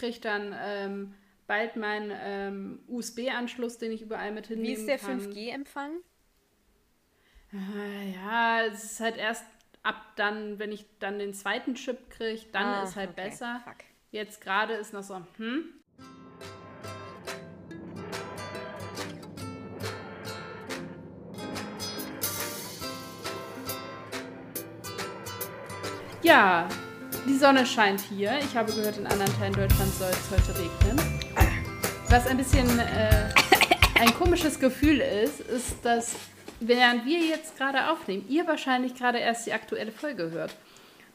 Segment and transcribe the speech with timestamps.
[0.00, 1.14] kriege dann ähm,
[1.46, 5.20] bald meinen ähm, USB-Anschluss, den ich überall mit hinnehmen Wie ist der kann.
[5.20, 5.90] 5G-Empfang?
[7.52, 9.44] Ah, Ja, es ist halt erst
[9.82, 13.28] ab dann, wenn ich dann den zweiten Chip kriege, dann Ah, ist halt okay.
[13.28, 13.60] besser.
[13.64, 13.76] Fuck.
[14.10, 15.64] Jetzt gerade ist noch so, hm?
[26.22, 26.68] Ja,
[27.26, 28.38] die Sonne scheint hier.
[28.40, 31.20] Ich habe gehört, in anderen Teilen Deutschlands soll es heute regnen.
[32.08, 33.28] Was ein bisschen äh,
[34.00, 36.16] ein komisches Gefühl ist, ist, dass
[36.60, 40.54] während wir jetzt gerade aufnehmen, ihr wahrscheinlich gerade erst die aktuelle Folge hört.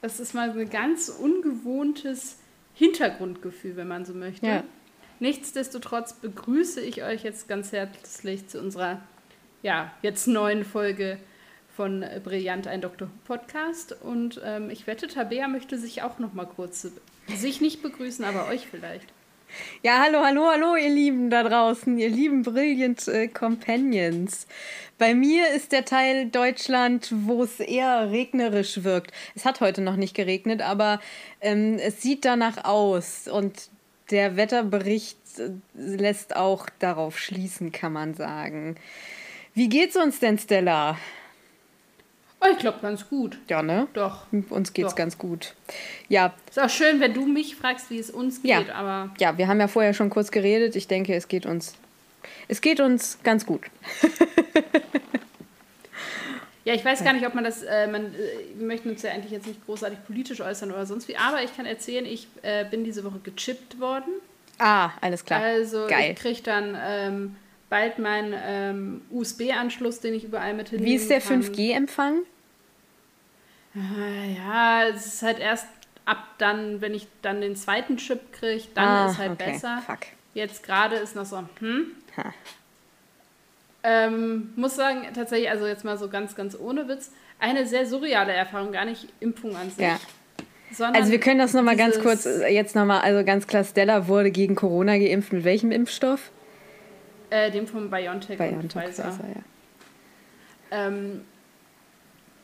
[0.01, 2.37] Das ist mal so ein ganz ungewohntes
[2.73, 4.45] Hintergrundgefühl, wenn man so möchte.
[4.45, 4.63] Ja.
[5.19, 9.01] Nichtsdestotrotz begrüße ich euch jetzt ganz herzlich zu unserer
[9.63, 11.17] ja, jetzt neuen Folge
[11.75, 12.83] von Brillant ein.
[12.83, 12.89] Who
[13.25, 13.95] Podcast.
[14.01, 16.87] Und ähm, ich wette, Tabea möchte sich auch noch mal kurz,
[17.27, 19.07] sich nicht begrüßen, aber euch vielleicht.
[19.83, 24.47] Ja, hallo, hallo, hallo, ihr Lieben da draußen, ihr lieben Brilliant äh, Companions.
[24.97, 29.11] Bei mir ist der Teil Deutschland, wo es eher regnerisch wirkt.
[29.35, 30.99] Es hat heute noch nicht geregnet, aber
[31.41, 33.69] ähm, es sieht danach aus und
[34.11, 38.75] der Wetterbericht äh, lässt auch darauf schließen, kann man sagen.
[39.53, 40.97] Wie geht's uns denn, Stella?
[42.45, 43.37] Oh, ich glaube ganz gut.
[43.47, 43.87] Ja, ne?
[43.93, 44.25] Doch.
[44.49, 44.95] Uns geht's Doch.
[44.95, 45.53] ganz gut.
[46.09, 48.59] Ja, Ist auch schön, wenn du mich fragst, wie es uns Ja.
[48.59, 50.75] geht, aber ja, wir haben ja vorher schon kurz geredet.
[50.75, 51.73] Ich denke, es geht uns,
[52.47, 53.61] es geht uns ganz gut.
[56.65, 58.17] ja, ich weiß gar nicht, ob man das, äh, man, äh,
[58.55, 61.55] wir möchten uns ja eigentlich jetzt nicht großartig politisch äußern oder sonst wie, aber ich
[61.55, 64.11] kann erzählen, ich äh, bin diese Woche gechippt worden.
[64.59, 65.41] Ah, alles klar.
[65.41, 66.11] Also Geil.
[66.11, 67.35] ich kriege dann ähm,
[67.69, 71.43] bald meinen ähm, USB-Anschluss, den ich überall mit hinnehmen Wie ist der kann.
[71.43, 72.19] 5G-Empfang?
[73.75, 75.67] Ja, es ist halt erst
[76.05, 79.51] ab dann, wenn ich dann den zweiten Chip kriege, dann Ah, ist halt okay.
[79.51, 79.81] besser.
[79.85, 79.99] Fuck.
[80.33, 81.87] Jetzt gerade ist noch so, hm.
[82.17, 82.33] Ha.
[83.83, 88.31] Ähm, muss sagen, tatsächlich, also jetzt mal so ganz, ganz ohne Witz, eine sehr surreale
[88.33, 89.79] Erfahrung, gar nicht Impfung an sich.
[89.85, 89.99] Ja.
[90.93, 94.31] Also wir können das nochmal ganz kurz, äh, jetzt nochmal, also ganz klar, Stella wurde
[94.31, 95.31] gegen Corona geimpft.
[95.31, 96.31] Mit welchem Impfstoff?
[97.29, 99.03] Äh, dem von BioNTech, BioNTech, Pfizer.
[99.11, 99.41] Pfizer, ja.
[100.71, 101.21] Ähm,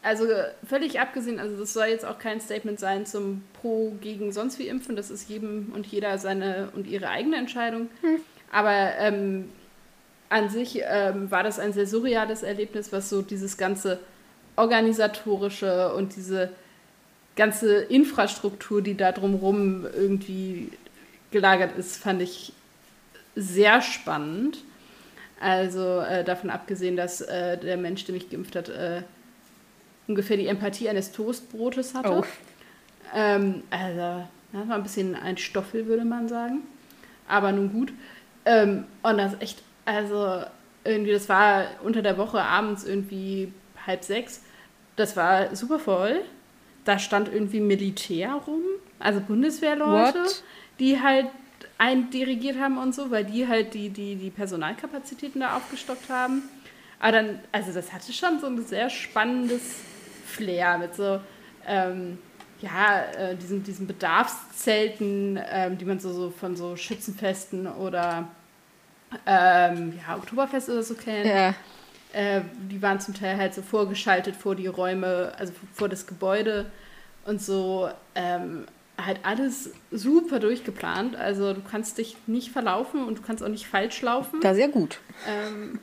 [0.03, 0.25] also
[0.67, 4.67] völlig abgesehen, also das soll jetzt auch kein Statement sein zum Pro gegen sonst wie
[4.67, 7.89] Impfen, das ist jedem und jeder seine und ihre eigene Entscheidung.
[8.51, 9.49] Aber ähm,
[10.29, 13.99] an sich ähm, war das ein sehr surreales Erlebnis, was so dieses ganze
[14.55, 16.49] organisatorische und diese
[17.35, 20.71] ganze Infrastruktur, die da drumherum irgendwie
[21.31, 22.53] gelagert ist, fand ich
[23.35, 24.57] sehr spannend.
[25.39, 29.01] Also äh, davon abgesehen, dass äh, der Mensch, der mich geimpft hat, äh,
[30.11, 32.11] ungefähr die Empathie eines Toastbrotes hatte.
[32.11, 32.23] Oh.
[33.13, 36.59] Ähm, also, das war ein bisschen ein Stoffel, würde man sagen.
[37.27, 37.93] Aber nun gut.
[38.45, 40.43] Ähm, und das echt, also
[40.83, 43.53] irgendwie, das war unter der Woche abends irgendwie
[43.85, 44.41] halb sechs.
[44.95, 46.21] Das war super voll.
[46.83, 48.63] Da stand irgendwie Militär rum,
[48.99, 50.43] also Bundeswehrleute, What?
[50.79, 51.27] die halt
[51.77, 56.43] eindirigiert haben und so, weil die halt die, die, die Personalkapazitäten da aufgestockt haben.
[56.99, 59.77] Aber dann, also das hatte schon so ein sehr spannendes
[60.31, 61.19] Flair mit so,
[61.67, 62.17] ähm,
[62.59, 68.27] ja, äh, diesen, diesen Bedarfszelten, ähm, die man so, so von so Schützenfesten oder
[69.25, 71.25] ähm, ja, Oktoberfest oder so kennt.
[71.25, 71.53] Ja.
[72.13, 76.69] Äh, die waren zum Teil halt so vorgeschaltet vor die Räume, also vor das Gebäude
[77.25, 77.89] und so.
[78.15, 78.65] Ähm,
[79.05, 81.15] halt alles super durchgeplant.
[81.15, 84.41] Also du kannst dich nicht verlaufen und du kannst auch nicht falsch laufen.
[84.41, 84.99] Da sehr gut.
[85.27, 85.79] Ähm,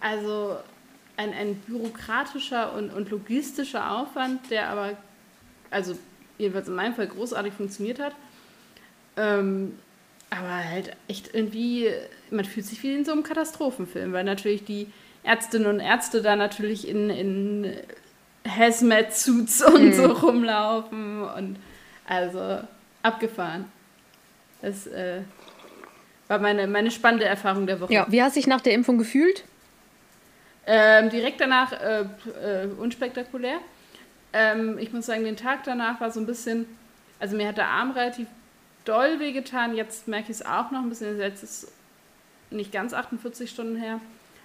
[0.00, 0.56] also
[1.16, 4.96] ein, ein bürokratischer und, und logistischer Aufwand, der aber,
[5.70, 5.96] also
[6.38, 8.14] jedenfalls in meinem Fall großartig funktioniert hat.
[9.16, 9.78] Ähm,
[10.30, 11.88] aber halt echt irgendwie,
[12.30, 14.88] man fühlt sich wie in so einem Katastrophenfilm, weil natürlich die
[15.22, 17.76] Ärztinnen und Ärzte da natürlich in, in
[18.46, 21.56] Hazmat-Suits und so rumlaufen und
[22.06, 22.60] also
[23.02, 23.66] abgefahren.
[24.62, 25.20] Das äh,
[26.28, 27.92] war meine, meine spannende Erfahrung der Woche.
[27.92, 29.44] Ja, wie hast du dich nach der Impfung gefühlt?
[30.66, 33.58] Ähm, direkt danach äh, äh, unspektakulär.
[34.32, 36.66] Ähm, ich muss sagen, den Tag danach war so ein bisschen,
[37.20, 38.26] also mir hat der Arm relativ
[38.84, 39.76] doll wehgetan.
[39.76, 41.18] Jetzt merke ich es auch noch ein bisschen.
[41.18, 41.72] Jetzt ist
[42.50, 44.00] nicht ganz 48 Stunden her.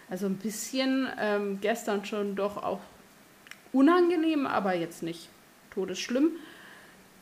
[0.10, 2.82] Also ein bisschen ähm, gestern schon doch auch
[3.74, 5.30] unangenehm, aber jetzt nicht
[5.74, 6.32] todesschlimm.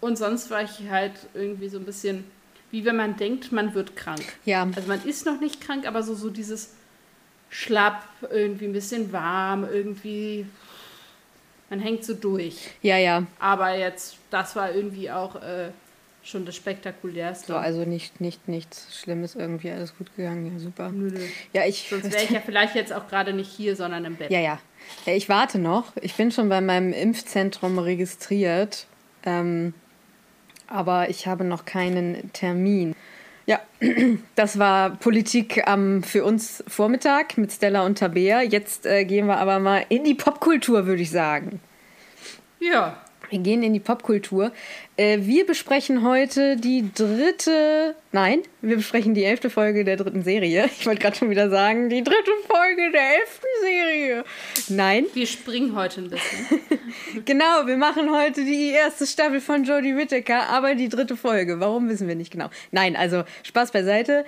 [0.02, 2.24] Und sonst war ich halt irgendwie so ein bisschen,
[2.72, 4.24] wie wenn man denkt, man wird krank.
[4.46, 4.64] Ja.
[4.76, 6.74] Also man ist noch nicht krank, aber so, so dieses
[7.50, 10.46] schlapp, irgendwie ein bisschen warm, irgendwie,
[11.70, 12.70] man hängt so durch.
[12.82, 13.26] Ja, ja.
[13.40, 15.70] Aber jetzt, das war irgendwie auch äh,
[16.24, 17.48] schon das Spektakulärste.
[17.48, 20.90] So, also nicht, nicht, nichts Schlimmes irgendwie, alles gut gegangen, ja, super.
[20.90, 21.26] Nö, nö.
[21.54, 21.88] Ja, ich.
[21.90, 24.32] Sonst wäre ich ja vielleicht jetzt auch gerade nicht hier, sondern im Bett.
[24.32, 24.60] Ja, ja.
[25.06, 25.14] ja.
[25.14, 25.94] Ich warte noch.
[26.02, 28.86] Ich bin schon bei meinem Impfzentrum registriert.
[29.26, 29.74] Ähm,
[30.68, 32.96] aber ich habe noch keinen Termin.
[33.50, 33.62] Ja,
[34.36, 38.44] das war Politik am für uns Vormittag mit Stella und Tabea.
[38.44, 41.60] Jetzt äh, gehen wir aber mal in die Popkultur, würde ich sagen.
[42.60, 43.02] Ja.
[43.30, 44.52] Wir gehen in die Popkultur.
[44.98, 50.70] Äh, wir besprechen heute die dritte, nein, wir besprechen die elfte Folge der dritten Serie.
[50.80, 54.24] Ich wollte gerade schon wieder sagen, die dritte Folge der elften Serie.
[54.70, 55.06] Nein.
[55.14, 56.60] Wir springen heute ein bisschen.
[57.26, 61.60] genau, wir machen heute die erste Staffel von Jodie Whittaker, aber die dritte Folge.
[61.60, 62.50] Warum wissen wir nicht genau.
[62.72, 64.26] Nein, also Spaß beiseite.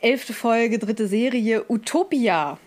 [0.00, 2.58] Elfte Folge, dritte Serie, Utopia.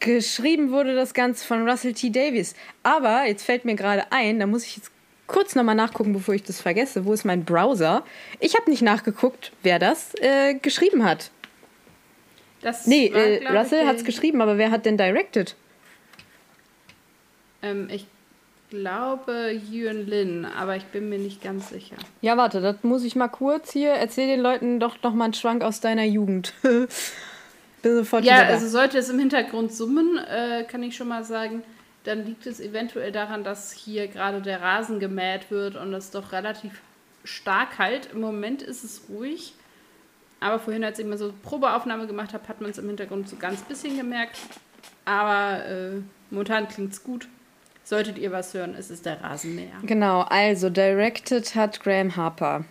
[0.00, 2.10] Geschrieben wurde das Ganze von Russell T.
[2.10, 2.54] Davies.
[2.82, 4.92] Aber jetzt fällt mir gerade ein, da muss ich jetzt
[5.26, 7.04] kurz nochmal nachgucken, bevor ich das vergesse.
[7.04, 8.04] Wo ist mein Browser?
[8.40, 11.30] Ich habe nicht nachgeguckt, wer das äh, geschrieben hat.
[12.60, 15.54] Das nee, war, äh, Russell hat es geschrieben, aber wer hat denn directed?
[17.62, 18.06] Ähm, ich
[18.70, 21.96] glaube Yuan Lin, aber ich bin mir nicht ganz sicher.
[22.20, 23.90] Ja, warte, das muss ich mal kurz hier.
[23.90, 26.52] Erzähl den Leuten doch noch mal einen Schwank aus deiner Jugend.
[27.82, 31.62] Bin sofort ja, also sollte es im Hintergrund summen, äh, kann ich schon mal sagen,
[32.04, 36.32] dann liegt es eventuell daran, dass hier gerade der Rasen gemäht wird und es doch
[36.32, 36.80] relativ
[37.24, 38.10] stark halt.
[38.12, 39.54] Im Moment ist es ruhig.
[40.40, 43.36] Aber vorhin, als ich mal so Probeaufnahme gemacht habe, hat man es im Hintergrund so
[43.36, 44.38] ganz bisschen gemerkt.
[45.04, 46.00] Aber äh,
[46.30, 47.28] momentan klingt es gut.
[47.82, 49.78] Solltet ihr was hören, es ist der Rasenmäher.
[49.82, 52.64] Genau, also directed hat Graham Harper.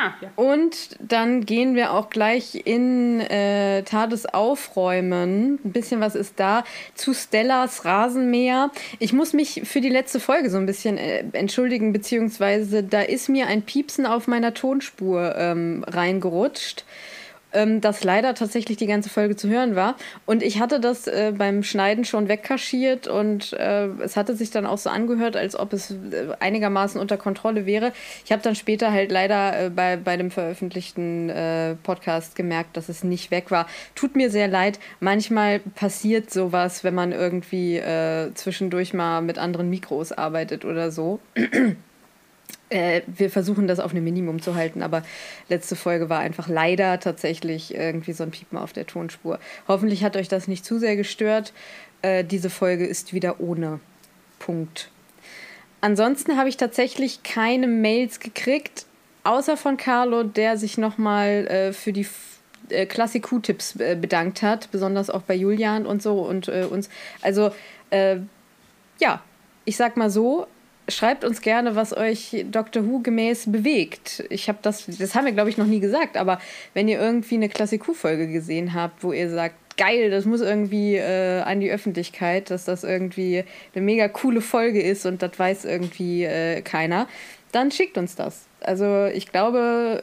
[0.00, 0.30] Ah, ja.
[0.36, 5.60] Und dann gehen wir auch gleich in äh, Tades Aufräumen.
[5.62, 6.64] Ein bisschen was ist da.
[6.94, 8.70] Zu Stellas Rasenmäher.
[8.98, 13.28] Ich muss mich für die letzte Folge so ein bisschen äh, entschuldigen, beziehungsweise da ist
[13.28, 16.84] mir ein Piepsen auf meiner Tonspur ähm, reingerutscht
[17.52, 19.96] ähm, das leider tatsächlich die ganze Folge zu hören war.
[20.26, 24.66] Und ich hatte das äh, beim Schneiden schon wegkaschiert und äh, es hatte sich dann
[24.66, 25.96] auch so angehört, als ob es äh,
[26.40, 27.92] einigermaßen unter Kontrolle wäre.
[28.24, 32.88] Ich habe dann später halt leider äh, bei, bei dem veröffentlichten äh, Podcast gemerkt, dass
[32.88, 33.66] es nicht weg war.
[33.94, 34.78] Tut mir sehr leid.
[35.00, 41.20] Manchmal passiert sowas, wenn man irgendwie äh, zwischendurch mal mit anderen Mikros arbeitet oder so.
[42.68, 45.02] Äh, wir versuchen das auf einem Minimum zu halten, aber
[45.48, 49.38] letzte Folge war einfach leider tatsächlich irgendwie so ein Piepen auf der Tonspur.
[49.66, 51.52] Hoffentlich hat euch das nicht zu sehr gestört.
[52.02, 53.80] Äh, diese Folge ist wieder ohne
[54.38, 54.90] Punkt.
[55.80, 58.86] Ansonsten habe ich tatsächlich keine Mails gekriegt,
[59.24, 62.06] außer von Carlo, der sich nochmal äh, für die
[62.68, 66.88] äh, Klassik-Q-Tipps äh, bedankt hat, besonders auch bei Julian und so und äh, uns.
[67.22, 67.50] Also,
[67.90, 68.18] äh,
[69.00, 69.22] ja,
[69.64, 70.46] ich sag mal so,
[70.90, 74.24] schreibt uns gerne, was euch Doctor Who gemäß bewegt.
[74.30, 76.40] Ich habe das, das haben wir glaube ich noch nie gesagt, aber
[76.74, 80.96] wenn ihr irgendwie eine Klassik Who-Folge gesehen habt, wo ihr sagt, geil, das muss irgendwie
[80.96, 83.44] äh, an die Öffentlichkeit, dass das irgendwie
[83.74, 87.08] eine mega coole Folge ist und das weiß irgendwie äh, keiner,
[87.52, 88.46] dann schickt uns das.
[88.60, 90.02] Also ich glaube,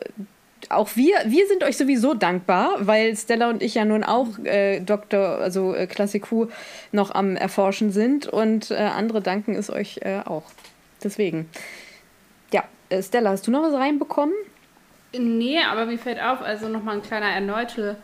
[0.69, 4.79] auch wir, wir sind euch sowieso dankbar, weil Stella und ich ja nun auch äh,
[4.79, 6.47] Doktor, also äh, Klassik Who
[6.91, 10.43] noch am Erforschen sind und äh, andere danken es euch äh, auch.
[11.03, 11.49] Deswegen.
[12.51, 14.35] Ja, äh, Stella, hast du noch was reinbekommen?
[15.13, 17.97] Nee, aber mir fällt auf, also nochmal ein kleiner erneuter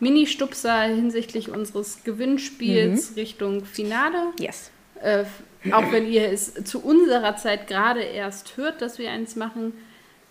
[0.00, 3.14] Mini-Stupser hinsichtlich unseres Gewinnspiels mhm.
[3.16, 4.32] Richtung Finale.
[4.38, 4.70] Yes.
[5.02, 5.24] Äh,
[5.72, 9.72] auch wenn ihr es zu unserer Zeit gerade erst hört, dass wir eins machen,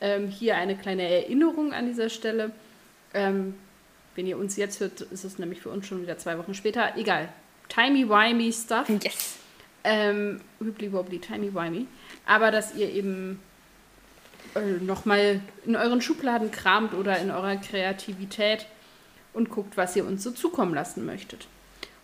[0.02, 2.52] ähm, hier eine kleine Erinnerung an dieser Stelle.
[3.14, 3.56] Ähm,
[4.16, 6.94] wenn ihr uns jetzt hört, ist es nämlich für uns schon wieder zwei Wochen später.
[6.96, 7.30] Egal.
[7.70, 8.88] Timey-wimey Stuff.
[8.90, 9.38] Yes.
[9.84, 11.86] Ähm, Wibbly-wobbly, timey-wimey
[12.26, 13.40] aber dass ihr eben
[14.56, 18.66] äh, nochmal in euren Schubladen kramt oder in eurer Kreativität
[19.34, 21.48] und guckt, was ihr uns so zukommen lassen möchtet.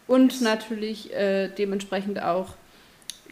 [0.08, 2.56] Und natürlich äh, dementsprechend auch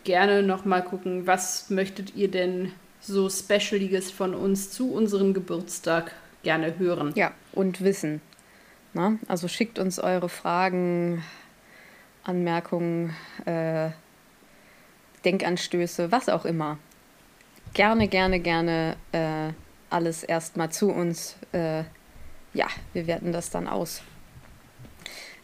[0.03, 6.77] gerne nochmal gucken, was möchtet ihr denn so Specialiges von uns zu unserem Geburtstag gerne
[6.77, 7.11] hören.
[7.15, 8.21] Ja, und wissen.
[8.93, 9.17] Na?
[9.27, 11.23] Also schickt uns eure Fragen,
[12.23, 13.15] Anmerkungen,
[13.45, 13.89] äh,
[15.25, 16.77] Denkanstöße, was auch immer.
[17.73, 19.51] Gerne, gerne, gerne äh,
[19.89, 21.35] alles erstmal zu uns.
[21.51, 21.83] Äh,
[22.53, 24.01] ja, wir werten das dann aus.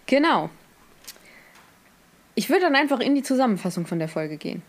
[0.05, 0.49] Genau.
[2.35, 4.61] Ich würde dann einfach in die Zusammenfassung von der Folge gehen.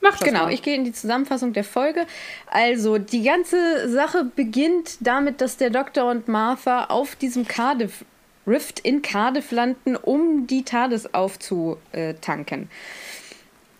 [0.00, 0.52] Mach das Genau, mal.
[0.52, 2.06] ich gehe in die Zusammenfassung der Folge.
[2.46, 8.04] Also, die ganze Sache beginnt damit, dass der Doktor und Martha auf diesem Cardiff
[8.46, 12.70] Rift in Cardiff landen, um die TARDIS aufzutanken.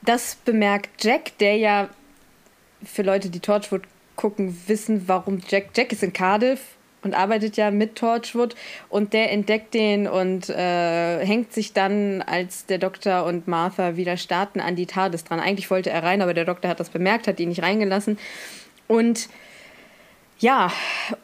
[0.02, 1.88] Das bemerkt Jack, der ja
[2.84, 3.82] für Leute, die Torchwood
[4.18, 5.68] nachgucken, wissen, warum Jack.
[5.76, 6.60] Jack ist in Cardiff
[7.04, 8.56] und arbeitet ja mit Torchwood
[8.88, 14.16] und der entdeckt den und äh, hängt sich dann, als der Doktor und Martha wieder
[14.16, 15.38] starten, an die TARDIS dran.
[15.38, 18.18] Eigentlich wollte er rein, aber der Doktor hat das bemerkt, hat ihn nicht reingelassen.
[18.88, 19.28] Und
[20.40, 20.73] ja,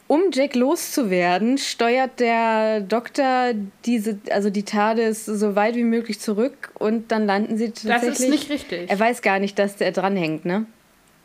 [0.07, 3.53] um Jack loszuwerden, steuert der Doktor
[3.85, 8.09] diese, also die TARDIS so weit wie möglich zurück und dann landen sie tatsächlich.
[8.09, 8.89] Das ist nicht richtig.
[8.89, 10.65] Er weiß gar nicht, dass der dranhängt, ne?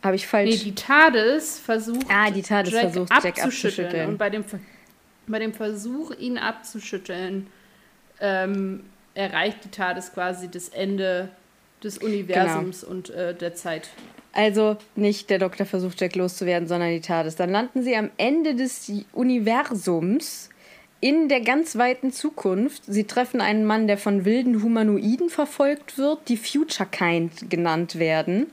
[0.02, 0.50] Habe ich falsch.
[0.50, 3.46] Nee, die TARDIS versucht, ah, die TARDIS Jack, versucht Jack abzuschütteln.
[3.46, 4.08] abzuschütteln.
[4.08, 4.44] Und bei dem,
[5.26, 7.48] bei dem Versuch, ihn abzuschütteln,
[8.20, 11.28] ähm, erreicht die TARDIS quasi das Ende
[11.82, 12.92] des Universums genau.
[12.92, 13.88] und äh, der Zeit.
[14.32, 17.36] Also nicht der Doktor versucht, Jack loszuwerden, sondern die TARDIS.
[17.36, 20.50] Dann landen sie am Ende des Universums
[21.00, 22.82] in der ganz weiten Zukunft.
[22.86, 28.46] Sie treffen einen Mann, der von wilden Humanoiden verfolgt wird, die Future Kind genannt werden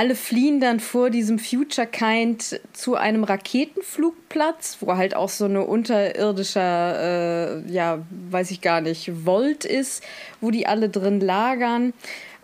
[0.00, 5.66] alle fliehen dann vor diesem Future Kind zu einem Raketenflugplatz, wo halt auch so eine
[5.66, 7.98] unterirdischer, äh, ja,
[8.30, 10.02] weiß ich gar nicht, Volt ist,
[10.40, 11.92] wo die alle drin lagern.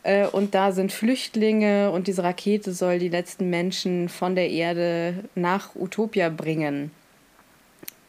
[0.06, 5.24] Äh, und da sind Flüchtlinge und diese Rakete soll die letzten Menschen von der Erde
[5.34, 6.92] nach Utopia bringen.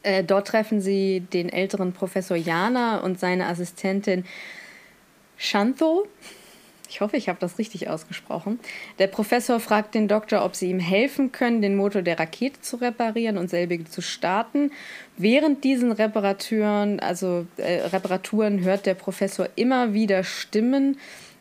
[0.03, 4.25] Äh, dort treffen sie den älteren Professor Jana und seine Assistentin
[5.37, 6.07] Shantho.
[6.87, 8.59] Ich hoffe, ich habe das richtig ausgesprochen.
[8.99, 12.77] Der Professor fragt den Doktor, ob sie ihm helfen können, den Motor der Rakete zu
[12.77, 14.71] reparieren und selbige zu starten.
[15.17, 20.97] Während diesen Reparaturen, also äh, Reparaturen, hört der Professor immer wieder Stimmen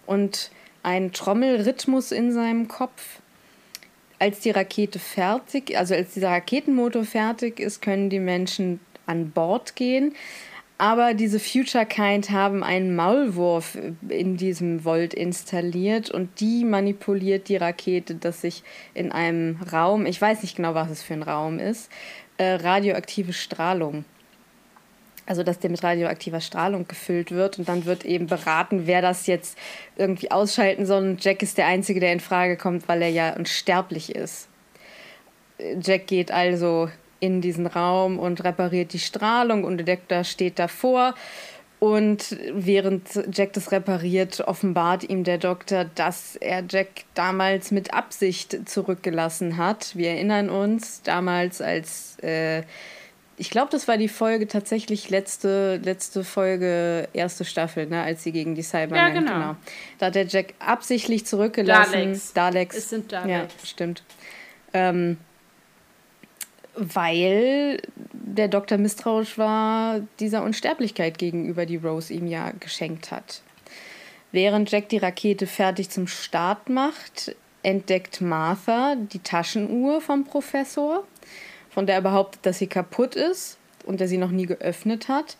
[0.07, 0.51] und
[0.83, 3.21] einen Trommelrhythmus in seinem Kopf.
[4.19, 9.77] Als die Rakete fertig, also als dieser Raketenmotor fertig ist, können die Menschen an Bord
[9.77, 10.15] gehen.
[10.79, 17.57] Aber diese Future Kind haben einen Maulwurf in diesem Volt installiert und die manipuliert die
[17.57, 21.59] Rakete, dass sich in einem Raum, ich weiß nicht genau, was es für ein Raum
[21.59, 21.91] ist,
[22.37, 24.05] äh, radioaktive Strahlung.
[25.27, 29.27] Also, dass der mit radioaktiver Strahlung gefüllt wird und dann wird eben beraten, wer das
[29.27, 29.59] jetzt
[29.97, 31.03] irgendwie ausschalten soll.
[31.03, 34.49] Und Jack ist der Einzige, der in Frage kommt, weil er ja unsterblich ist.
[35.81, 41.15] Jack geht also in diesen Raum und repariert die Strahlung und der Doktor steht davor.
[41.79, 48.69] Und während Jack das repariert, offenbart ihm der Doktor, dass er Jack damals mit Absicht
[48.69, 49.95] zurückgelassen hat.
[49.95, 52.63] Wir erinnern uns, damals als, äh,
[53.39, 58.33] ich glaube, das war die Folge tatsächlich letzte, letzte Folge, erste Staffel, ne, als sie
[58.33, 59.33] gegen die Cybermen, ja, genau.
[59.33, 59.57] genau.
[59.99, 61.93] Da hat der Jack absichtlich zurückgelassen.
[61.93, 62.33] Daleks.
[62.33, 62.77] Daleks.
[62.77, 63.31] Es sind Daleks.
[63.31, 64.03] Ja, stimmt.
[64.73, 65.19] Ähm,
[66.75, 67.81] weil
[68.13, 73.43] der Doktor misstrauisch war dieser Unsterblichkeit gegenüber, die Rose ihm ja geschenkt hat.
[74.33, 81.05] Während Jack die Rakete fertig zum Start macht, entdeckt Martha die Taschenuhr vom Professor,
[81.77, 85.37] von der er behauptet, dass sie kaputt ist und der sie noch nie geöffnet hat.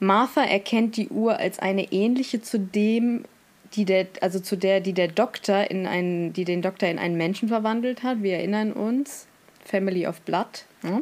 [0.00, 3.24] Martha erkennt die Uhr als eine ähnliche zu dem,
[3.72, 7.16] die der, also zu der, die der Doktor in einen, die den Doktor in einen
[7.16, 8.22] Menschen verwandelt hat.
[8.22, 9.28] Wir erinnern uns.
[9.64, 10.66] Family of Blood.
[10.82, 11.00] Ja.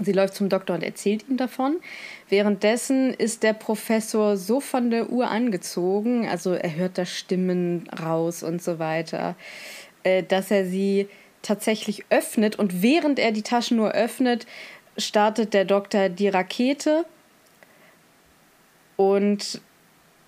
[0.00, 1.80] Sie läuft zum Doktor und erzählt ihm davon.
[2.30, 8.42] Währenddessen ist der Professor so von der Uhr angezogen, also er hört da Stimmen raus
[8.42, 9.34] und so weiter,
[10.02, 11.08] äh, dass er sie
[11.42, 12.58] tatsächlich öffnet.
[12.58, 14.46] Und während er die Taschenuhr öffnet,
[14.96, 17.04] startet der Doktor die Rakete.
[18.96, 19.60] Und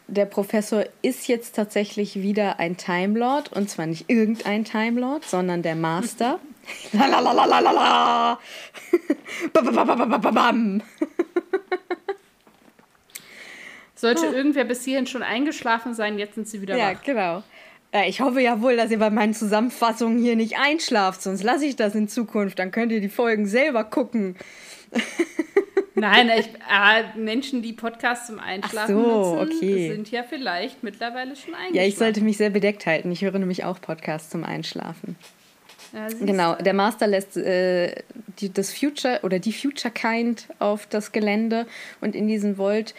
[0.06, 3.52] der Professor ist jetzt tatsächlich wieder ein Time Lord.
[3.52, 6.40] Und zwar nicht irgendein Time Lord, sondern der Master.
[6.92, 8.38] La la la la la la la.
[10.30, 10.82] Bam.
[14.00, 16.92] Sollte irgendwer bis hierhin schon eingeschlafen sein, jetzt sind sie wieder ja, wach.
[16.92, 17.42] Ja, genau.
[17.92, 21.66] Äh, ich hoffe ja wohl, dass ihr bei meinen Zusammenfassungen hier nicht einschlaft, sonst lasse
[21.66, 22.59] ich das in Zukunft.
[22.59, 24.37] Dann könnt ihr die Folgen selber gucken.
[25.94, 29.90] Nein, ich, äh, Menschen, die Podcasts zum Einschlafen so, nutzen, okay.
[29.90, 31.76] sind ja vielleicht mittlerweile schon eingeschlafen.
[31.76, 33.11] Ja, ich sollte mich sehr bedeckt halten.
[33.12, 35.16] Ich höre nämlich auch Podcasts zum Einschlafen.
[35.92, 37.94] Ja, genau, der Master lässt äh,
[38.38, 41.66] die, das Future oder die Future Kind auf das Gelände
[42.00, 42.94] und in diesen Volt.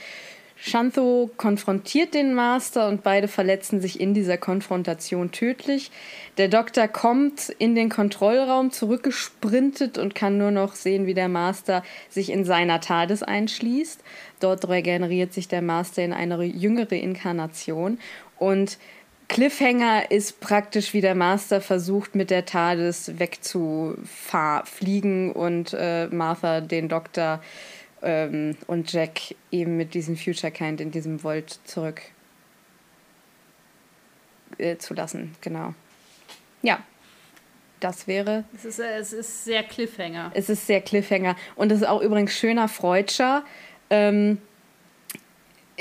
[0.64, 5.90] Shantho konfrontiert den Master und beide verletzen sich in dieser Konfrontation tödlich.
[6.38, 11.82] Der Doktor kommt in den Kontrollraum zurückgesprintet und kann nur noch sehen, wie der Master
[12.10, 14.04] sich in seiner TARDIS einschließt.
[14.40, 17.98] Dort regeneriert sich der Master in eine jüngere Inkarnation
[18.38, 18.78] und
[19.30, 26.88] Cliffhanger ist praktisch, wie der Master versucht, mit der TARDIS wegzufliegen und äh, Martha den
[26.90, 27.42] Doktor
[28.02, 32.02] ähm, und Jack eben mit diesem Future Kind in diesem Volt zurück
[34.58, 35.36] äh, zu lassen.
[35.42, 35.74] Genau.
[36.62, 36.84] Ja.
[37.80, 38.44] Das wäre.
[38.56, 40.32] Es ist, äh, es ist sehr Cliffhanger.
[40.36, 41.36] Es ist sehr Cliffhanger.
[41.56, 43.44] Und es ist auch übrigens schöner Freudscher.
[43.90, 44.38] Ähm,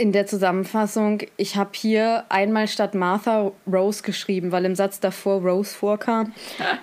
[0.00, 5.42] in der Zusammenfassung, ich habe hier einmal statt Martha Rose geschrieben, weil im Satz davor
[5.42, 6.32] Rose vorkam.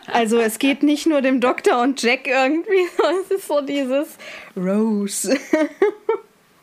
[0.06, 4.18] Also es geht nicht nur dem Doktor und Jack irgendwie, sondern es ist so dieses
[4.56, 5.36] Rose.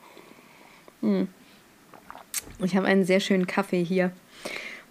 [1.00, 1.26] hm.
[2.60, 4.12] Ich habe einen sehr schönen Kaffee hier,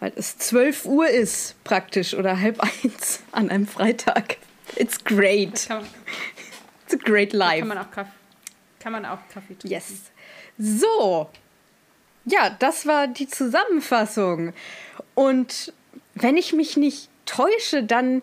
[0.02, 4.36] weil es 12 Uhr ist praktisch oder halb eins an einem Freitag.
[4.76, 5.54] It's great.
[5.54, 7.60] It's a great life.
[7.60, 8.12] Kann man auch Kaffee,
[8.80, 9.70] kann man auch Kaffee trinken.
[9.70, 10.12] Yes.
[10.58, 11.30] So.
[12.26, 14.54] Ja, das war die Zusammenfassung.
[15.14, 15.74] Und
[16.16, 18.22] wenn ich mich nicht täusche, dann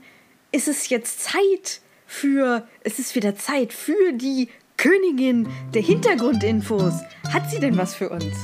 [0.53, 6.95] ist es jetzt Zeit für, es ist wieder Zeit für die Königin der Hintergrundinfos.
[7.33, 8.35] Hat sie denn was für uns?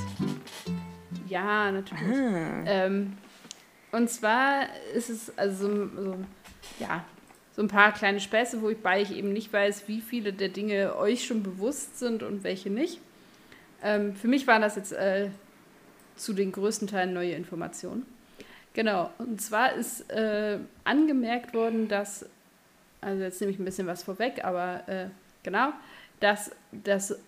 [1.29, 2.05] Ja, natürlich.
[2.05, 2.65] Ah.
[2.67, 3.17] Ähm,
[3.93, 6.17] und zwar ist es also so,
[6.79, 7.05] ja,
[7.55, 11.25] so ein paar kleine Späße, wobei ich eben nicht weiß, wie viele der Dinge euch
[11.25, 13.01] schon bewusst sind und welche nicht.
[13.83, 15.31] Ähm, für mich waren das jetzt äh,
[16.17, 18.07] zu den größten Teilen neue Informationen.
[18.75, 22.27] Genau, und zwar ist äh, angemerkt worden, dass,
[23.01, 25.07] also jetzt nehme ich ein bisschen was vorweg, aber äh,
[25.43, 25.73] genau,
[26.21, 27.19] dass, dass,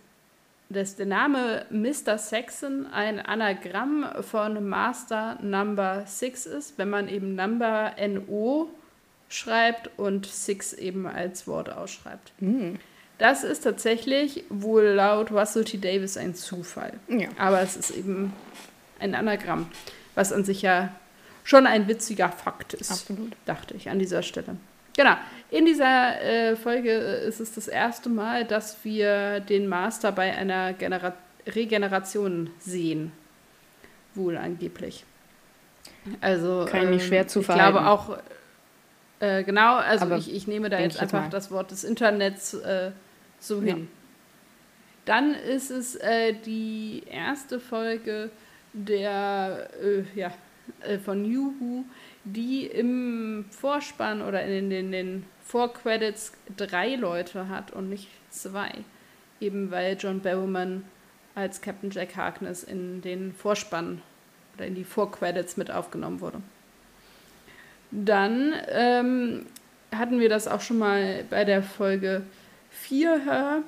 [0.69, 2.19] dass der Name Mr.
[2.19, 8.69] Saxon ein Anagramm von Master Number 6 ist, wenn man eben Number NO
[9.29, 12.33] schreibt und Six eben als Wort ausschreibt.
[12.41, 12.79] Hm.
[13.19, 15.79] Das ist tatsächlich wohl laut Russell T.
[15.79, 16.93] Davis ein Zufall.
[17.09, 17.29] Ja.
[17.37, 18.33] Aber es ist eben
[19.01, 19.69] ein Anagramm,
[20.15, 20.95] was an sich ja
[21.45, 22.91] schon ein witziger Fakt ist.
[22.91, 23.33] Absolut.
[23.47, 24.57] Dachte ich an dieser Stelle.
[24.97, 25.15] Genau.
[25.51, 30.73] In dieser äh, Folge ist es das erste Mal, dass wir den Master bei einer
[30.73, 31.15] Genera
[31.47, 33.13] Regeneration sehen.
[34.15, 35.05] Wohl angeblich.
[36.21, 36.67] Also.
[36.69, 37.73] Kann ich mich ähm, schwer zu Ich verhalten.
[37.79, 38.19] glaube auch.
[39.21, 41.31] Äh, genau, also Aber ich, ich nehme da ich jetzt einfach mal.
[41.31, 42.91] das Wort des Internets äh,
[43.41, 43.75] so Ja.
[43.75, 43.89] hin.
[45.05, 48.31] Dann ist es äh, die erste Folge
[48.73, 50.33] der, äh, ja,
[50.81, 51.85] äh, von Juhu,
[52.25, 58.71] die im Vorspann oder in den, den Vorcredits drei Leute hat und nicht zwei.
[59.41, 60.85] Eben weil John Barrowman
[61.35, 64.03] als Captain Jack Harkness in den Vorspann
[64.55, 66.43] oder in die Vorcredits mit aufgenommen wurde.
[67.91, 69.47] Dann ähm,
[69.95, 72.23] hatten wir das auch schon mal bei der Folge
[72.71, 73.63] 4,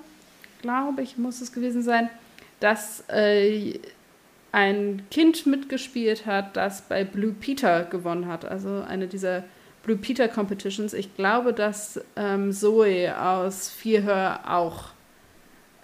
[0.60, 2.10] glaube ich, muss es gewesen sein,
[2.58, 3.78] dass äh,
[4.52, 8.44] ein Kind mitgespielt hat, das bei Blue Peter gewonnen hat.
[8.44, 9.44] Also eine dieser
[9.82, 10.92] Blue Peter Competitions.
[10.92, 14.90] Ich glaube, dass ähm, Zoe aus Vierhör auch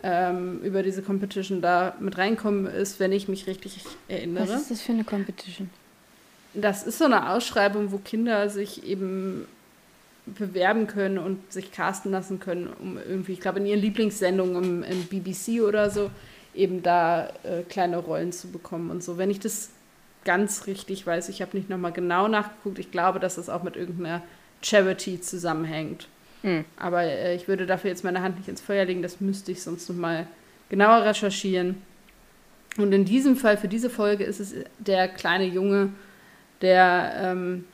[0.03, 4.49] ähm, über diese Competition da mit reinkommen ist, wenn ich mich richtig erinnere.
[4.49, 5.71] Was ist das für eine Competition?
[6.55, 9.47] Das ist so eine Ausschreibung, wo Kinder sich eben
[10.27, 14.83] bewerben können und sich casten lassen können, um irgendwie, ich glaube, in ihren Lieblingssendungen im,
[14.83, 16.11] im BBC oder so,
[16.57, 19.19] eben da äh, kleine Rollen zu bekommen und so.
[19.19, 19.71] Wenn ich das
[20.25, 23.77] ganz richtig weiß, ich habe nicht nochmal genau nachgeguckt, ich glaube, dass das auch mit
[23.77, 24.23] irgendeiner
[24.63, 26.09] Charity zusammenhängt.
[26.43, 26.65] Hm.
[26.77, 29.63] Aber äh, ich würde dafür jetzt meine Hand nicht ins Feuer legen, das müsste ich
[29.63, 30.27] sonst nochmal
[30.69, 31.81] genauer recherchieren.
[32.77, 35.91] Und in diesem Fall, für diese Folge, ist es der kleine Junge,
[36.61, 37.65] der ähm,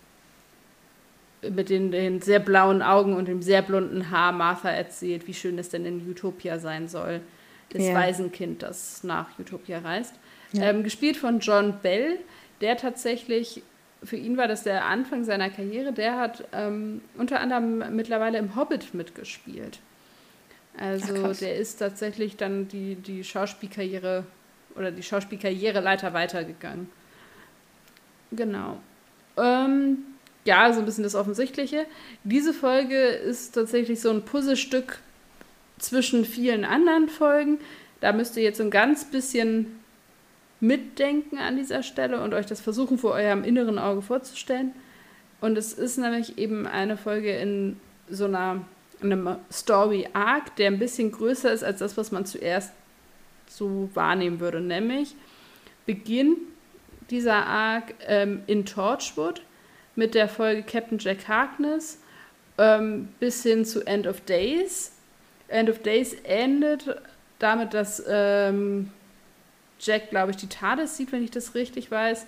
[1.50, 5.58] mit den, den sehr blauen Augen und dem sehr blonden Haar Martha erzählt, wie schön
[5.58, 7.20] es denn in Utopia sein soll.
[7.72, 7.94] Das Ja.
[7.94, 10.14] Waisenkind, das nach Utopia reist.
[10.52, 10.70] Ja.
[10.70, 12.18] Ähm, gespielt von John Bell,
[12.60, 13.62] der tatsächlich,
[14.02, 18.54] für ihn war das der Anfang seiner Karriere, der hat ähm, unter anderem mittlerweile im
[18.56, 19.78] Hobbit mitgespielt.
[20.78, 24.24] Also Ach, der ist tatsächlich dann die, die Schauspielkarriere
[24.74, 26.88] oder die Schauspielkarriereleiter weitergegangen.
[28.30, 28.78] Genau.
[29.36, 29.98] Ähm,
[30.44, 31.86] ja, so ein bisschen das Offensichtliche.
[32.24, 34.98] Diese Folge ist tatsächlich so ein Puzzlestück
[35.82, 37.58] zwischen vielen anderen Folgen.
[38.00, 39.78] Da müsst ihr jetzt so ein ganz bisschen
[40.60, 44.72] mitdenken an dieser Stelle und euch das versuchen vor eurem inneren Auge vorzustellen.
[45.40, 48.64] Und es ist nämlich eben eine Folge in so einer
[49.00, 52.72] in einem Story Arc, der ein bisschen größer ist als das, was man zuerst
[53.48, 54.60] so wahrnehmen würde.
[54.60, 55.16] Nämlich
[55.86, 56.38] beginnt
[57.10, 59.42] dieser Arc ähm, in Torchwood
[59.96, 61.98] mit der Folge Captain Jack Harkness
[62.58, 64.92] ähm, bis hin zu End of Days.
[65.48, 67.00] End of Days endet
[67.38, 68.90] damit, dass ähm,
[69.80, 72.26] Jack, glaube ich, die TARDIS sieht, wenn ich das richtig weiß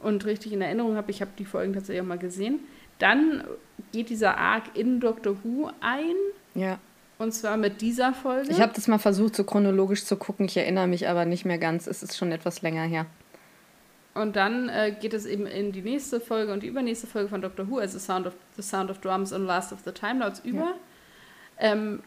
[0.00, 1.10] und richtig in Erinnerung habe.
[1.10, 2.60] Ich habe die Folgen tatsächlich auch mal gesehen.
[2.98, 3.44] Dann
[3.92, 6.14] geht dieser Arc in Doctor Who ein,
[6.54, 6.78] Ja.
[7.18, 8.50] und zwar mit dieser Folge.
[8.50, 10.46] Ich habe das mal versucht, so chronologisch zu gucken.
[10.46, 11.86] Ich erinnere mich aber nicht mehr ganz.
[11.86, 13.06] Es ist schon etwas länger her.
[14.14, 17.42] Und dann äh, geht es eben in die nächste Folge und die übernächste Folge von
[17.42, 20.40] Doctor Who, also Sound of, The Sound of Drums und Last of the Time Lords
[20.40, 20.60] über.
[20.60, 20.74] Ja.
[21.58, 22.02] Ähm,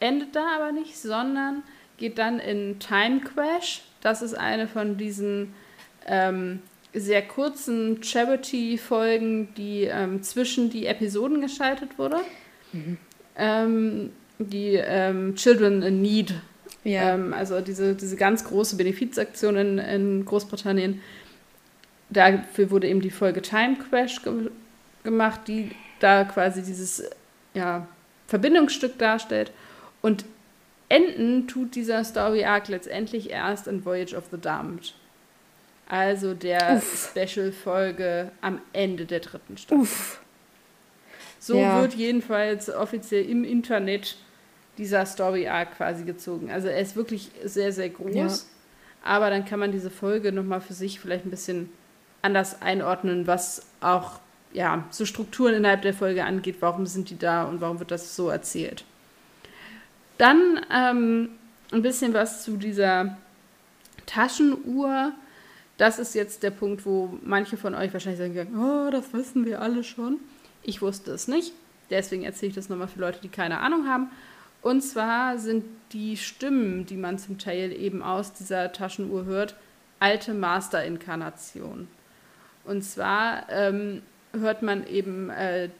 [0.00, 1.62] endet da aber nicht, sondern
[1.96, 3.82] geht dann in Time Crash.
[4.00, 5.54] Das ist eine von diesen
[6.06, 6.60] ähm,
[6.94, 12.18] sehr kurzen Charity-Folgen, die ähm, zwischen die Episoden geschaltet wurde.
[12.72, 12.98] Mhm.
[13.36, 16.34] Ähm, die ähm, Children in Need.
[16.84, 17.14] Ja.
[17.14, 21.00] Ähm, also diese, diese ganz große Benefizaktion in, in Großbritannien.
[22.10, 24.50] Dafür wurde eben die Folge Time Crash ge
[25.04, 27.08] gemacht, die da quasi dieses
[27.54, 27.86] ja,
[28.26, 29.52] Verbindungsstück darstellt.
[30.00, 30.24] Und
[30.88, 34.94] enden tut dieser Story Arc letztendlich erst in Voyage of the Damned.
[35.88, 39.82] Also der Special-Folge am Ende der dritten Staffel.
[39.82, 40.20] Uff.
[41.38, 41.80] So ja.
[41.80, 44.16] wird jedenfalls offiziell im Internet
[44.76, 46.50] dieser Story Arc quasi gezogen.
[46.50, 48.14] Also er ist wirklich sehr, sehr groß.
[48.14, 48.28] Ja.
[49.02, 51.70] Aber dann kann man diese Folge nochmal für sich vielleicht ein bisschen
[52.22, 54.20] anders einordnen, was auch
[54.52, 56.56] ja, so Strukturen innerhalb der Folge angeht.
[56.60, 58.84] Warum sind die da und warum wird das so erzählt?
[60.18, 61.30] Dann ähm,
[61.72, 63.16] ein bisschen was zu dieser
[64.06, 65.12] Taschenuhr.
[65.76, 69.62] Das ist jetzt der Punkt, wo manche von euch wahrscheinlich sagen, oh, das wissen wir
[69.62, 70.18] alle schon.
[70.62, 71.52] Ich wusste es nicht.
[71.90, 74.10] Deswegen erzähle ich das nochmal für Leute, die keine Ahnung haben.
[74.60, 79.54] Und zwar sind die Stimmen, die man zum Teil eben aus dieser Taschenuhr hört,
[80.00, 81.88] alte Master-Inkarnationen.
[82.64, 84.02] Und zwar ähm,
[84.32, 85.70] hört man eben äh,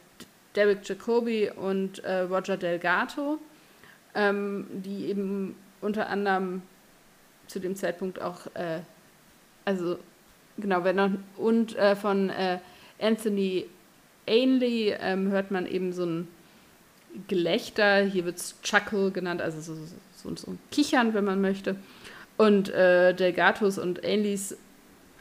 [0.54, 3.38] Derek Jacobi und äh, Roger Delgato
[4.14, 6.62] ähm, die eben unter anderem
[7.46, 8.80] zu dem Zeitpunkt auch, äh,
[9.64, 9.98] also
[10.58, 12.58] genau, wenn noch, und äh, von äh,
[13.00, 13.66] Anthony
[14.26, 16.28] Ainley ähm, hört man eben so ein
[17.26, 19.74] Gelächter, hier wird es Chuckle genannt, also so,
[20.16, 21.76] so, so, ein Kichern, wenn man möchte.
[22.36, 24.56] Und äh, Delgatos und Ainleys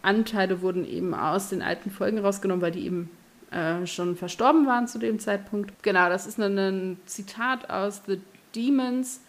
[0.02, 3.10] Anteile wurden eben aus den alten Folgen rausgenommen, weil die eben
[3.52, 5.72] äh, schon verstorben waren zu dem Zeitpunkt.
[5.84, 8.20] Genau, das ist ein, Zitat aus The
[8.54, 9.20] demons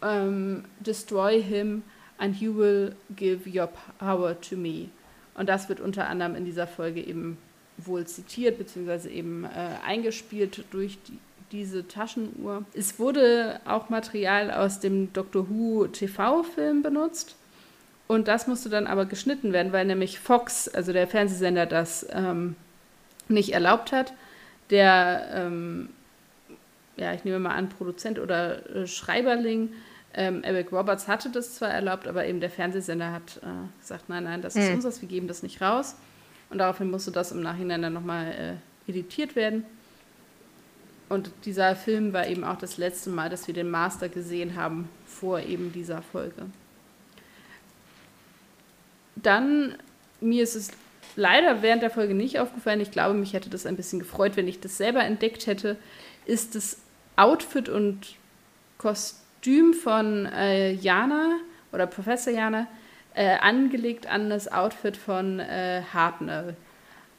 [0.00, 1.82] um, destroy him
[2.18, 4.88] and you will give your power to me.
[5.34, 7.38] Und das wird unter anderem in dieser Folge eben
[7.76, 9.48] wohl zitiert, beziehungsweise eben äh,
[9.86, 11.18] eingespielt durch die,
[11.52, 12.64] diese Taschenuhr.
[12.74, 17.36] Es wurde auch Material aus dem Doctor Who TV-Film benutzt.
[18.08, 22.56] Und das musste dann aber geschnitten werden, weil nämlich Fox, also der Fernsehsender, das ähm,
[23.28, 24.12] nicht erlaubt hat.
[24.70, 25.90] Der ähm,
[26.98, 29.72] ja, ich nehme mal an, Produzent oder äh, Schreiberling.
[30.14, 34.24] Ähm, Eric Roberts hatte das zwar erlaubt, aber eben der Fernsehsender hat äh, gesagt, nein,
[34.24, 34.76] nein, das ist hm.
[34.76, 35.96] unseres, wir geben das nicht raus.
[36.50, 39.64] Und daraufhin musste das im Nachhinein dann nochmal äh, editiert werden.
[41.08, 44.88] Und dieser Film war eben auch das letzte Mal, dass wir den Master gesehen haben
[45.06, 46.46] vor eben dieser Folge.
[49.16, 49.74] Dann,
[50.20, 50.70] mir ist es
[51.16, 54.48] leider während der Folge nicht aufgefallen, ich glaube, mich hätte das ein bisschen gefreut, wenn
[54.48, 55.76] ich das selber entdeckt hätte,
[56.26, 56.78] ist es
[57.18, 58.14] Outfit und
[58.78, 61.38] Kostüm von äh, Jana
[61.72, 62.68] oder Professor Jana
[63.14, 66.54] äh, angelegt an das Outfit von äh, Hartnell.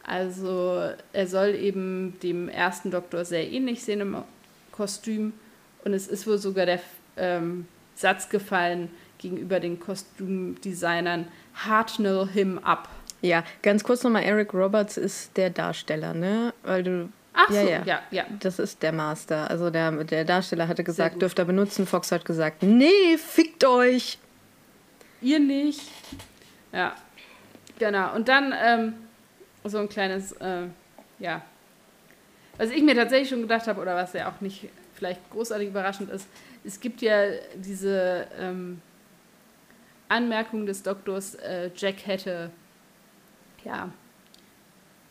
[0.04, 4.18] Also er soll eben dem ersten Doktor sehr ähnlich sehen im
[4.72, 5.34] Kostüm
[5.84, 6.80] und es ist wohl sogar der
[7.18, 12.88] ähm, Satz gefallen gegenüber den Kostümdesignern Hartnell him up.
[13.22, 16.54] Ja, ganz kurz nochmal, Eric Roberts ist der Darsteller, ne?
[16.64, 17.84] Weil du Ach ja, so, ja.
[17.86, 18.26] ja, ja.
[18.39, 19.50] Das ist der Master.
[19.50, 21.86] Also der, der Darsteller hatte gesagt, dürft ihr benutzen.
[21.86, 24.18] Fox hat gesagt, nee, fickt euch.
[25.22, 25.82] Ihr nicht.
[26.72, 26.96] Ja,
[27.78, 28.15] genau.
[28.15, 28.94] Und dann ähm,
[29.63, 30.63] so ein kleines, äh,
[31.20, 31.42] ja.
[32.58, 36.10] Was ich mir tatsächlich schon gedacht habe, oder was ja auch nicht vielleicht großartig überraschend
[36.10, 36.28] ist,
[36.63, 37.24] es gibt ja
[37.56, 38.82] diese ähm,
[40.10, 42.52] Anmerkung des Doktors, äh, Jack hätte
[43.63, 43.89] ja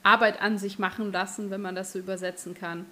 [0.02, 2.86] Arbeit an sich machen lassen, wenn man das so übersetzen kann.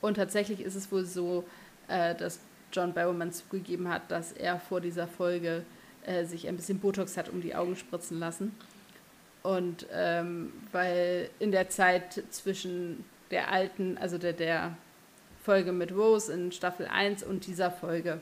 [0.00, 1.44] Und tatsächlich ist es wohl so,
[1.88, 2.40] äh, dass
[2.72, 5.64] John Barrowman zugegeben hat, dass er vor dieser Folge
[6.04, 8.54] äh, sich ein bisschen Botox hat um die Augen spritzen lassen.
[9.42, 14.76] Und ähm, weil in der Zeit zwischen der alten, also der, der
[15.42, 18.20] Folge mit Rose in Staffel 1 und dieser Folge,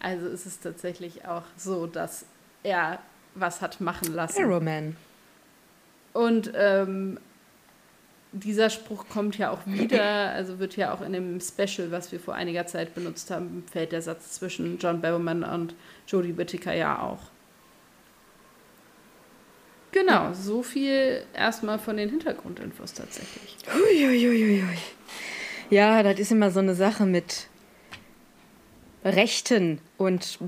[0.00, 2.24] also ist es tatsächlich auch so, dass
[2.62, 3.00] er
[3.34, 4.42] was hat machen lassen.
[4.42, 4.96] Arrowman.
[6.12, 7.18] Und ähm,
[8.32, 12.20] dieser Spruch kommt ja auch wieder, also wird ja auch in dem Special, was wir
[12.20, 15.74] vor einiger Zeit benutzt haben, fällt der Satz zwischen John Barrowman und
[16.06, 17.20] Jodie Whittaker ja auch.
[19.92, 23.56] Genau, so viel erstmal von den Hintergrundinfos tatsächlich.
[23.74, 24.62] Uiuiuiui.
[25.70, 27.48] Ja, das ist immer so eine Sache mit
[29.04, 30.38] Rechten und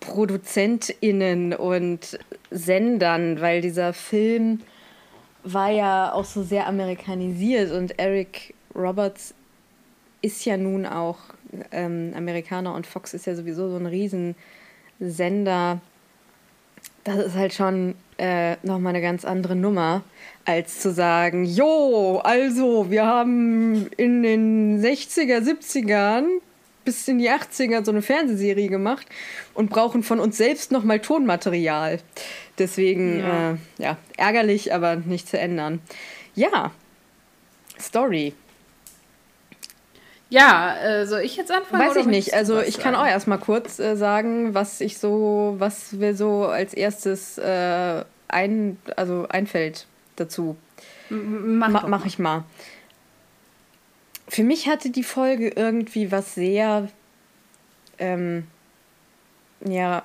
[0.00, 2.18] ProduzentInnen und
[2.50, 4.60] Sendern, weil dieser Film
[5.44, 9.34] war ja auch so sehr amerikanisiert und Eric Roberts
[10.20, 11.18] ist ja nun auch
[11.72, 15.80] ähm, Amerikaner und Fox ist ja sowieso so ein Riesensender.
[17.04, 20.02] Das ist halt schon äh, nochmal eine ganz andere Nummer,
[20.44, 26.26] als zu sagen, jo, also wir haben in den 60er, 70ern
[26.84, 29.06] bis in die 80er so eine Fernsehserie gemacht
[29.54, 31.98] und brauchen von uns selbst nochmal Tonmaterial.
[32.58, 33.50] Deswegen, ja.
[33.52, 35.80] Äh, ja, ärgerlich, aber nicht zu ändern.
[36.34, 36.72] Ja,
[37.80, 38.34] Story.
[40.32, 41.86] Ja, äh, soll ich jetzt anfangen?
[41.86, 42.32] Weiß ich nicht.
[42.32, 46.72] Also ich kann auch erstmal kurz äh, sagen, was ich so, was mir so als
[46.72, 50.56] erstes äh, ein, also einfällt dazu.
[51.10, 52.44] Mach, Ma mach ich mal.
[54.32, 56.88] Für mich hatte die Folge irgendwie was sehr,
[57.98, 58.46] ähm,
[59.62, 60.04] ja,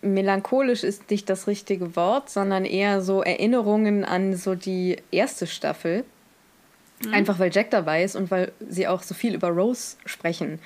[0.00, 6.06] melancholisch ist nicht das richtige Wort, sondern eher so Erinnerungen an so die erste Staffel.
[7.04, 7.12] Mhm.
[7.12, 10.58] Einfach weil Jack dabei ist und weil sie auch so viel über Rose sprechen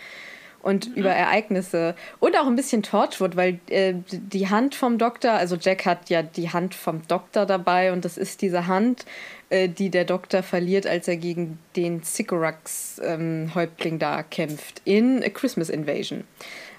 [0.63, 0.95] und mhm.
[0.95, 5.87] über Ereignisse und auch ein bisschen Torchwood, weil äh, die Hand vom Doktor, also Jack
[5.87, 9.05] hat ja die Hand vom Doktor dabei und das ist diese Hand,
[9.51, 15.29] äh, die der Doktor verliert, als er gegen den Sycorax-Häuptling ähm, da kämpft in A
[15.29, 16.25] Christmas Invasion.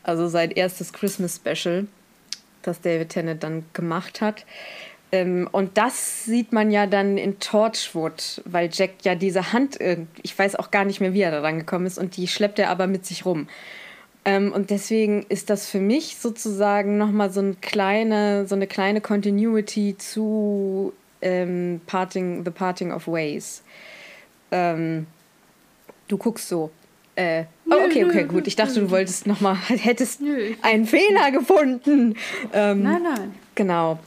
[0.04, 1.88] Also sein erstes Christmas Special,
[2.62, 4.46] das David Tennant dann gemacht hat.
[5.12, 9.80] Ähm, und das sieht man ja dann in Torchwood, weil Jack ja diese Hand,
[10.22, 12.70] ich weiß auch gar nicht mehr, wie er da rangekommen ist, und die schleppt er
[12.70, 13.48] aber mit sich rum.
[14.26, 19.02] Ähm, und deswegen ist das für mich sozusagen nochmal so, eine kleine, so eine kleine
[19.02, 23.64] Continuity zu ähm, Parting, The Parting of Ways.
[24.52, 25.08] Ähm,
[26.08, 26.70] du guckst so.
[27.16, 28.48] Äh, oh, okay, okay, gut.
[28.48, 30.22] Ich dachte, du wolltest nochmal, hättest
[30.62, 32.16] einen Fehler gefunden.
[32.54, 33.36] Ähm, nein, nein.
[33.56, 34.00] Genau.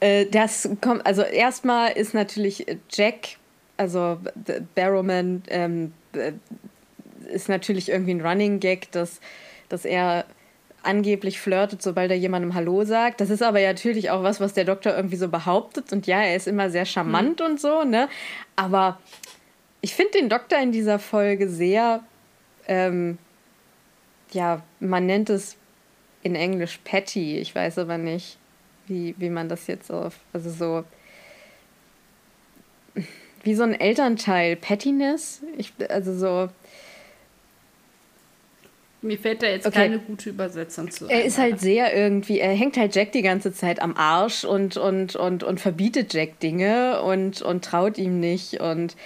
[0.00, 3.36] Äh, das kommt, also erstmal ist natürlich Jack,
[3.76, 4.18] also
[4.74, 6.32] Barrowman, ähm, äh,
[7.28, 9.20] ist natürlich irgendwie ein Running Gag, dass,
[9.68, 10.24] dass er
[10.82, 13.20] angeblich flirtet, sobald er jemandem Hallo sagt.
[13.20, 15.92] Das ist aber ja natürlich auch was, was der Doktor irgendwie so behauptet.
[15.92, 17.46] Und ja, er ist immer sehr charmant hm.
[17.46, 18.08] und so, ne?
[18.56, 18.98] Aber
[19.80, 22.02] ich finde den Doktor in dieser Folge sehr,
[22.68, 23.18] ähm,
[24.32, 25.56] ja, man nennt es
[26.22, 27.38] in Englisch petty.
[27.38, 28.38] Ich weiß aber nicht
[28.88, 30.84] wie, wie man das jetzt so, also so,
[33.42, 36.48] wie so ein Elternteil, Pettiness, ich, also so.
[39.00, 39.76] Mir fällt da jetzt okay.
[39.76, 41.06] keine gute Übersetzung zu.
[41.06, 44.76] Er ist halt sehr irgendwie, er hängt halt Jack die ganze Zeit am Arsch und,
[44.76, 48.96] und, und, und verbietet Jack Dinge und, und traut ihm nicht und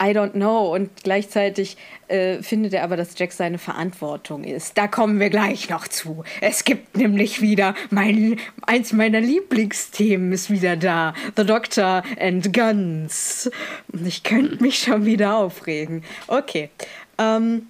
[0.00, 0.74] I don't know.
[0.74, 1.76] Und gleichzeitig
[2.08, 4.76] äh, findet er aber, dass Jack seine Verantwortung ist.
[4.76, 6.24] Da kommen wir gleich noch zu.
[6.40, 11.14] Es gibt nämlich wieder mein, eins meiner Lieblingsthemen ist wieder da.
[11.36, 13.50] The Doctor and Guns.
[13.92, 16.04] Und ich könnte mich schon wieder aufregen.
[16.26, 16.70] Okay.
[17.18, 17.68] Ähm,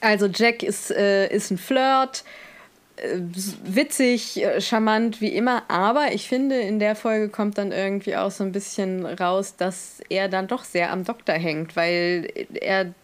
[0.00, 2.24] also Jack ist, äh, ist ein Flirt
[3.64, 8.30] witzig, äh, charmant wie immer, aber ich finde, in der Folge kommt dann irgendwie auch
[8.30, 12.94] so ein bisschen raus, dass er dann doch sehr am Doktor hängt, weil er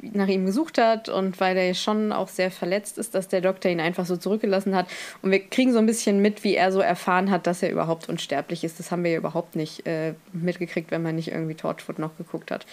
[0.00, 3.70] nach ihm gesucht hat und weil er schon auch sehr verletzt ist, dass der Doktor
[3.70, 4.86] ihn einfach so zurückgelassen hat.
[5.22, 8.08] Und wir kriegen so ein bisschen mit, wie er so erfahren hat, dass er überhaupt
[8.08, 8.78] unsterblich ist.
[8.78, 12.52] Das haben wir ja überhaupt nicht äh, mitgekriegt, wenn man nicht irgendwie Torchwood noch geguckt
[12.52, 12.64] hat.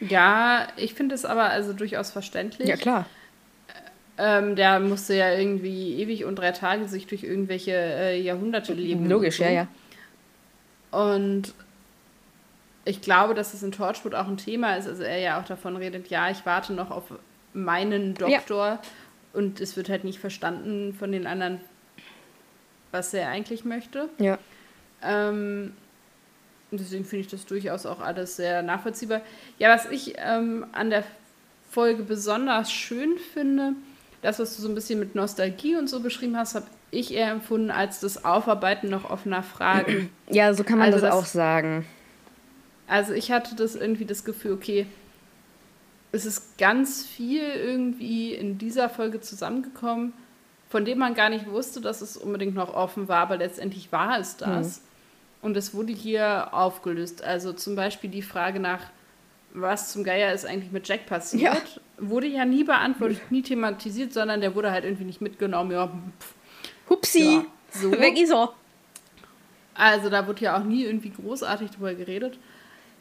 [0.00, 2.68] Ja, ich finde es aber also durchaus verständlich.
[2.68, 3.06] Ja, klar.
[4.20, 9.08] Ähm, der musste ja irgendwie ewig und drei Tage sich durch irgendwelche äh, Jahrhunderte leben.
[9.08, 9.68] Logisch, ja, ja.
[10.90, 11.54] Und
[12.84, 14.88] ich glaube, dass es in Torchwood auch ein Thema ist.
[14.88, 17.04] Also er ja auch davon redet, ja, ich warte noch auf
[17.52, 18.66] meinen Doktor.
[18.66, 18.80] Ja.
[19.34, 21.60] Und es wird halt nicht verstanden von den anderen,
[22.90, 24.08] was er eigentlich möchte.
[24.18, 24.38] Ja.
[25.02, 25.74] Ähm,
[26.72, 29.20] deswegen finde ich das durchaus auch alles sehr nachvollziehbar.
[29.58, 31.04] Ja, was ich ähm, an der
[31.70, 33.74] Folge besonders schön finde,
[34.22, 37.30] das, was du so ein bisschen mit Nostalgie und so beschrieben hast, habe ich eher
[37.30, 40.10] empfunden als das Aufarbeiten noch offener Fragen.
[40.30, 41.86] Ja, so kann man also das, das auch sagen.
[42.86, 44.86] Also ich hatte das irgendwie das Gefühl, okay,
[46.12, 50.12] es ist ganz viel irgendwie in dieser Folge zusammengekommen,
[50.68, 54.18] von dem man gar nicht wusste, dass es unbedingt noch offen war, aber letztendlich war
[54.18, 54.80] es das.
[54.80, 54.82] Mhm.
[55.40, 57.22] Und es wurde hier aufgelöst.
[57.22, 58.80] Also zum Beispiel die Frage nach,
[59.54, 61.56] was zum Geier ist eigentlich mit Jack passiert, ja.
[61.98, 65.72] wurde ja nie beantwortet, nie thematisiert, sondern der wurde halt irgendwie nicht mitgenommen.
[65.72, 66.34] Ja, pff.
[66.88, 67.90] Hupsi, ja, so.
[68.00, 68.52] weg ist er.
[69.74, 72.38] Also da wurde ja auch nie irgendwie großartig drüber geredet.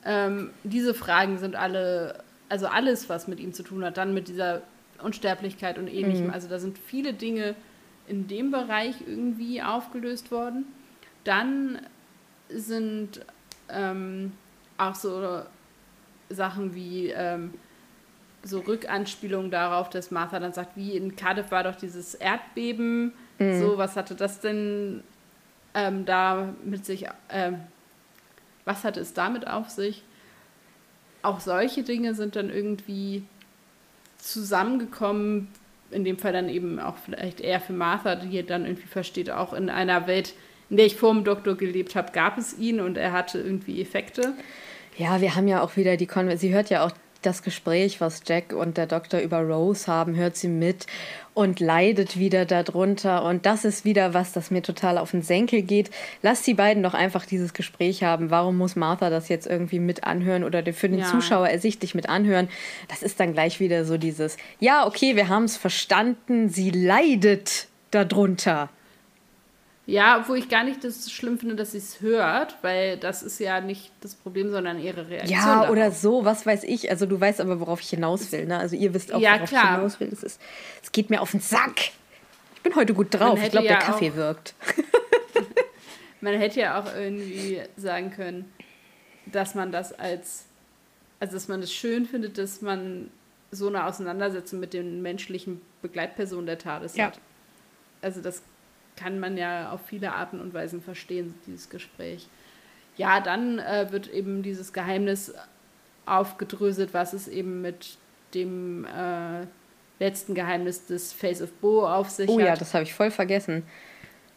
[0.05, 4.27] Ähm, diese Fragen sind alle, also alles, was mit ihm zu tun hat, dann mit
[4.27, 4.61] dieser
[5.01, 6.27] Unsterblichkeit und ähnlichem.
[6.27, 6.33] Mhm.
[6.33, 7.55] Also da sind viele Dinge
[8.07, 10.65] in dem Bereich irgendwie aufgelöst worden.
[11.23, 11.81] Dann
[12.49, 13.25] sind
[13.69, 14.31] ähm,
[14.77, 15.41] auch so
[16.29, 17.53] Sachen wie ähm,
[18.43, 23.13] so Rückanspielungen darauf, dass Martha dann sagt, wie in Cardiff war doch dieses Erdbeben.
[23.39, 23.59] Mhm.
[23.59, 25.03] So, was hatte das denn
[25.73, 27.59] ähm, da mit sich, ähm,
[28.65, 30.03] was hatte es damit auf sich?
[31.21, 33.23] Auch solche Dinge sind dann irgendwie
[34.17, 35.49] zusammengekommen,
[35.91, 39.53] in dem Fall dann eben auch vielleicht eher für Martha, die dann irgendwie versteht, auch
[39.53, 40.33] in einer Welt,
[40.69, 43.81] in der ich vor dem Doktor gelebt habe, gab es ihn und er hatte irgendwie
[43.81, 44.33] Effekte.
[44.97, 46.49] Ja, wir haben ja auch wieder die Konversation.
[46.49, 50.35] Sie hört ja auch das Gespräch, was Jack und der Doktor über Rose haben, hört
[50.35, 50.85] sie mit
[51.33, 53.23] und leidet wieder darunter.
[53.23, 55.89] Und das ist wieder was, das mir total auf den Senkel geht.
[56.21, 58.29] Lass die beiden doch einfach dieses Gespräch haben.
[58.29, 61.05] Warum muss Martha das jetzt irgendwie mit anhören oder für den ja.
[61.05, 62.49] Zuschauer ersichtlich mit anhören?
[62.87, 67.67] Das ist dann gleich wieder so dieses, ja, okay, wir haben es verstanden, sie leidet
[67.91, 68.69] darunter.
[69.87, 73.39] Ja, obwohl ich gar nicht das schlimm finde, dass sie es hört, weil das ist
[73.39, 75.39] ja nicht das Problem, sondern ihre Reaktion.
[75.39, 75.69] Ja, darauf.
[75.69, 76.89] oder so, was weiß ich.
[76.89, 78.47] Also du weißt aber, worauf ich hinaus will.
[78.47, 78.57] Ne?
[78.57, 79.63] Also ihr wisst auch, ja, worauf klar.
[79.63, 80.09] ich hinaus will.
[80.11, 80.41] Es, ist,
[80.83, 81.79] es geht mir auf den Sack.
[82.55, 83.39] Ich bin heute gut drauf.
[83.41, 84.55] Ich glaube, ja der Kaffee wirkt.
[86.21, 88.51] man hätte ja auch irgendwie sagen können,
[89.25, 90.47] dass man das als,
[91.21, 93.09] also dass man es das schön findet, dass man
[93.51, 97.05] so eine Auseinandersetzung mit den menschlichen Begleitpersonen der TARDIS ja.
[97.05, 97.21] hat.
[98.01, 98.41] Also das
[98.97, 102.27] kann man ja auf viele Arten und Weisen verstehen, dieses Gespräch.
[102.97, 105.33] Ja, dann äh, wird eben dieses Geheimnis
[106.05, 107.97] aufgedröselt, was es eben mit
[108.33, 109.45] dem äh,
[109.99, 112.43] letzten Geheimnis des Face of Bo auf sich oh, hat.
[112.43, 113.63] Oh ja, das habe ich voll vergessen.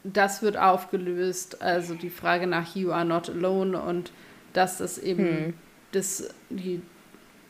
[0.04, 4.12] Das wird aufgelöst, also die Frage nach You are not alone und
[4.52, 5.54] dass das eben hm.
[5.92, 6.80] das, die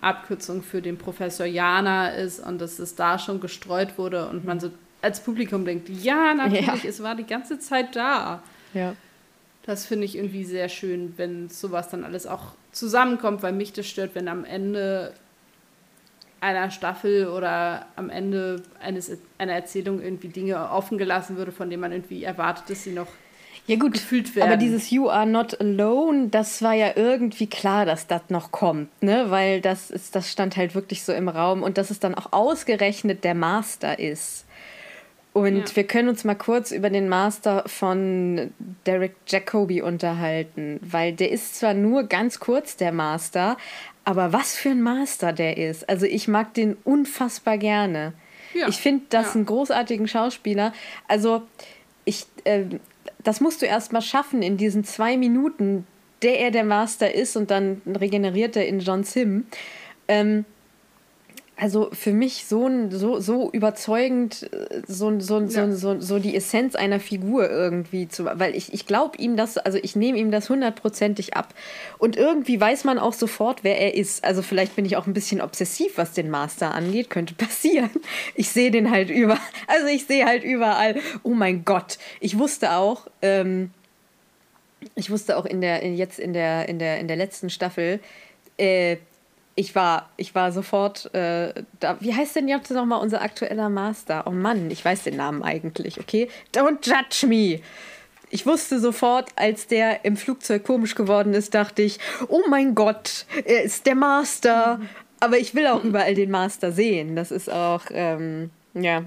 [0.00, 4.58] Abkürzung für den Professor Jana ist und dass es da schon gestreut wurde und man
[4.58, 4.70] so
[5.02, 6.88] als Publikum denkt, ja, natürlich, ja.
[6.88, 8.42] es war die ganze Zeit da.
[8.74, 8.94] Ja.
[9.64, 13.86] Das finde ich irgendwie sehr schön, wenn sowas dann alles auch zusammenkommt, weil mich das
[13.86, 15.12] stört, wenn am Ende
[16.40, 21.82] einer Staffel oder am Ende eines, einer Erzählung irgendwie Dinge offen gelassen würde, von denen
[21.82, 23.08] man irgendwie erwartet, dass sie noch
[23.66, 24.48] ja gut, gefühlt werden.
[24.48, 28.88] Aber dieses You are not alone, das war ja irgendwie klar, dass das noch kommt,
[29.02, 29.26] ne?
[29.28, 32.32] Weil das ist, das stand halt wirklich so im Raum und dass es dann auch
[32.32, 34.46] ausgerechnet der Master ist.
[35.32, 35.76] Und ja.
[35.76, 38.52] wir können uns mal kurz über den Master von
[38.84, 43.56] Derek Jacobi unterhalten, weil der ist zwar nur ganz kurz der Master,
[44.04, 45.88] aber was für ein Master der ist.
[45.88, 48.12] Also ich mag den unfassbar gerne.
[48.54, 48.68] Ja.
[48.68, 49.34] Ich finde das ja.
[49.34, 50.72] einen großartigen Schauspieler.
[51.06, 51.42] Also
[52.04, 52.64] ich, äh,
[53.22, 55.86] das musst du erst mal schaffen in diesen zwei Minuten,
[56.22, 59.46] der er der Master ist und dann regeneriert er in John Sim.
[60.08, 60.44] Ähm,
[61.60, 65.70] also für mich so, so, so überzeugend, äh, so, so, ja.
[65.70, 69.78] so, so, die Essenz einer Figur irgendwie zu, weil ich, ich glaube ihm das, also
[69.80, 71.54] ich nehme ihm das hundertprozentig ab.
[71.98, 74.24] Und irgendwie weiß man auch sofort, wer er ist.
[74.24, 77.90] Also vielleicht bin ich auch ein bisschen obsessiv, was den Master angeht, könnte passieren.
[78.34, 81.98] Ich sehe den halt überall, also ich sehe halt überall, oh mein Gott.
[82.20, 83.70] Ich wusste auch, ähm,
[84.94, 88.00] ich wusste auch in der, jetzt in der, in der, in der letzten Staffel,
[88.56, 88.96] äh,
[89.60, 91.98] ich war, ich war sofort äh, da.
[92.00, 94.26] Wie heißt denn jetzt nochmal unser aktueller Master?
[94.26, 96.28] Oh Mann, ich weiß den Namen eigentlich, okay?
[96.54, 97.60] Don't judge me!
[98.30, 103.26] Ich wusste sofort, als der im Flugzeug komisch geworden ist, dachte ich, oh mein Gott,
[103.44, 104.80] er ist der Master.
[105.18, 107.14] Aber ich will auch überall den Master sehen.
[107.14, 109.04] Das ist auch, ähm, ja.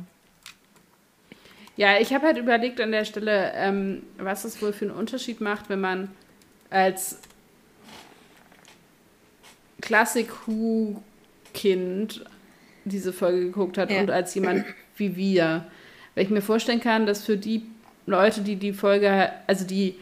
[1.77, 5.41] Ja, ich habe halt überlegt an der Stelle, ähm, was es wohl für einen Unterschied
[5.41, 6.11] macht, wenn man
[6.69, 7.17] als
[9.83, 12.23] Classic Who-Kind
[12.85, 13.99] diese Folge geguckt hat ja.
[13.99, 14.63] und als jemand
[14.95, 15.65] wie wir.
[16.15, 17.63] Weil ich mir vorstellen kann, dass für die
[18.05, 19.95] Leute, die die Folge, also die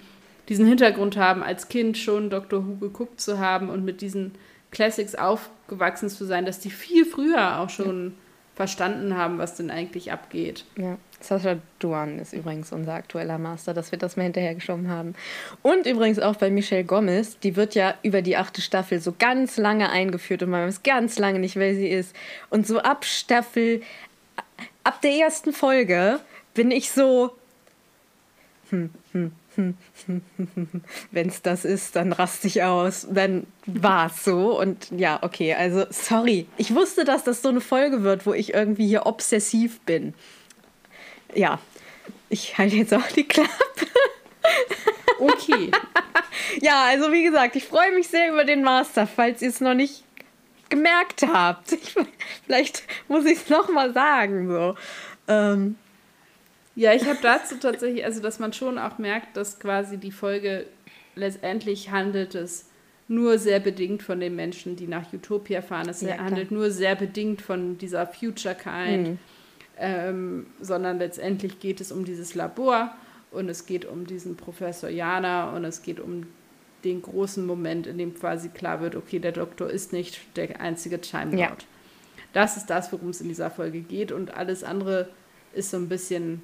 [0.49, 4.33] diesen Hintergrund haben, als Kind schon Doctor Who geguckt zu haben und mit diesen
[4.69, 8.13] Classics aufgewachsen zu sein, dass die viel früher auch schon.
[8.61, 10.65] Verstanden haben, was denn eigentlich abgeht.
[10.77, 10.99] Ja.
[11.19, 15.15] Sascha Duan ist übrigens unser aktueller Master, dass wir das mal hinterhergeschoben haben.
[15.63, 19.57] Und übrigens auch bei Michelle Gomez, die wird ja über die achte Staffel so ganz
[19.57, 22.15] lange eingeführt und man weiß ganz lange nicht, wer sie ist.
[22.51, 23.81] Und so ab Staffel,
[24.83, 26.19] ab der ersten Folge
[26.53, 27.31] bin ich so,
[28.69, 29.31] hm, hm,
[31.11, 33.07] wenn es das ist, dann raste ich aus.
[33.09, 34.59] Dann war es so.
[34.59, 36.47] Und ja, okay, also sorry.
[36.57, 40.13] Ich wusste, dass das so eine Folge wird, wo ich irgendwie hier obsessiv bin
[41.35, 41.59] ja,
[42.29, 43.49] ich halte jetzt auch die Klappe.
[45.19, 45.69] Okay.
[46.61, 49.05] ja, also wie gesagt, ich freue mich sehr über den Master.
[49.05, 50.03] Falls ihr es noch nicht
[50.69, 51.73] gemerkt habt.
[51.73, 51.93] Ich,
[52.47, 54.49] vielleicht muss ich es nochmal sagen.
[54.49, 54.75] So.
[55.27, 55.75] Ähm.
[56.75, 60.65] Ja, ich habe dazu tatsächlich, also dass man schon auch merkt, dass quasi die Folge
[61.15, 62.67] letztendlich handelt es
[63.07, 65.89] nur sehr bedingt von den Menschen, die nach Utopia fahren.
[65.89, 66.59] Es ja, handelt klar.
[66.61, 69.19] nur sehr bedingt von dieser Future Kind, mhm.
[69.77, 72.95] ähm, sondern letztendlich geht es um dieses Labor
[73.31, 76.27] und es geht um diesen Professor Jana und es geht um
[76.85, 81.01] den großen Moment, in dem quasi klar wird, okay, der Doktor ist nicht der einzige
[81.01, 81.61] Time Lord.
[81.61, 81.67] Ja.
[82.33, 85.09] Das ist das, worum es in dieser Folge geht und alles andere
[85.53, 86.41] ist so ein bisschen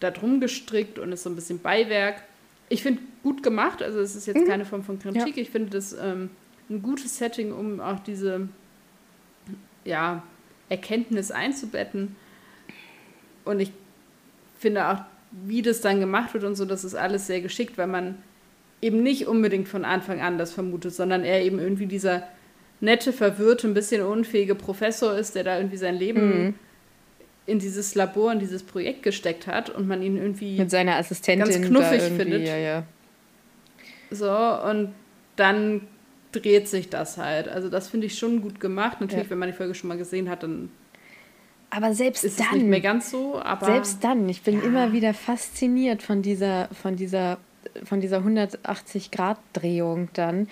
[0.00, 2.22] darum gestrickt und ist so ein bisschen Beiwerk.
[2.68, 4.48] Ich finde gut gemacht, also es ist jetzt mhm.
[4.48, 5.36] keine Form von Kritik.
[5.36, 5.42] Ja.
[5.42, 6.30] Ich finde das ähm,
[6.70, 8.48] ein gutes Setting, um auch diese
[9.84, 10.22] ja,
[10.68, 12.16] Erkenntnis einzubetten.
[13.44, 13.72] Und ich
[14.58, 14.98] finde auch,
[15.30, 18.16] wie das dann gemacht wird und so, das ist alles sehr geschickt, weil man
[18.80, 22.28] eben nicht unbedingt von Anfang an das vermutet, sondern er eben irgendwie dieser
[22.80, 26.54] nette, verwirrte, ein bisschen unfähige Professor ist, der da irgendwie sein Leben mhm.
[27.48, 31.48] In dieses Labor, in dieses Projekt gesteckt hat und man ihn irgendwie mit seiner Assistentin
[31.48, 32.46] ganz knuffig findet.
[32.46, 32.82] Ja, ja.
[34.10, 34.94] So, und
[35.36, 35.82] dann
[36.32, 37.48] dreht sich das halt.
[37.48, 39.00] Also das finde ich schon gut gemacht.
[39.00, 39.30] Natürlich, ja.
[39.30, 40.70] wenn man die Folge schon mal gesehen hat, dann
[41.70, 43.38] aber selbst ist dann es nicht mehr ganz so.
[43.40, 44.64] Aber selbst dann, ich bin ja.
[44.64, 47.38] immer wieder fasziniert von dieser, von dieser
[47.84, 50.48] von dieser 180-Grad-Drehung dann.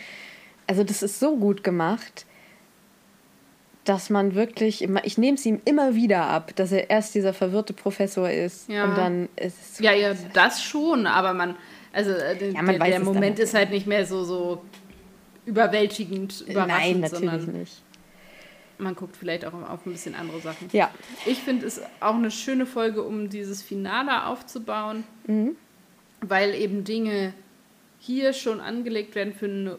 [0.67, 2.27] Also das ist so gut gemacht,
[3.87, 7.33] dass man wirklich immer, ich nehme es ihm immer wieder ab, dass er erst dieser
[7.33, 8.85] verwirrte Professor ist ja.
[8.85, 9.79] und dann ist es.
[9.79, 11.57] Ja, ja, das schon, aber man,
[11.93, 14.63] also äh, ja, man der, der Moment ist halt nicht mehr so, so
[15.47, 17.83] überwältigend überraschend, Nein, natürlich sondern nicht.
[18.79, 20.69] Man guckt vielleicht auch auf ein bisschen andere Sachen.
[20.73, 20.91] Ja.
[21.25, 25.05] Ich finde es auch eine schöne Folge, um dieses Finale aufzubauen.
[25.27, 25.57] Mhm
[26.21, 27.35] weil eben Dinge
[27.99, 29.79] hier schon angelegt werden für eine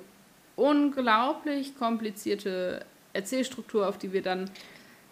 [0.56, 2.86] unglaublich komplizierte
[3.18, 4.50] Erzählstruktur, auf die wir dann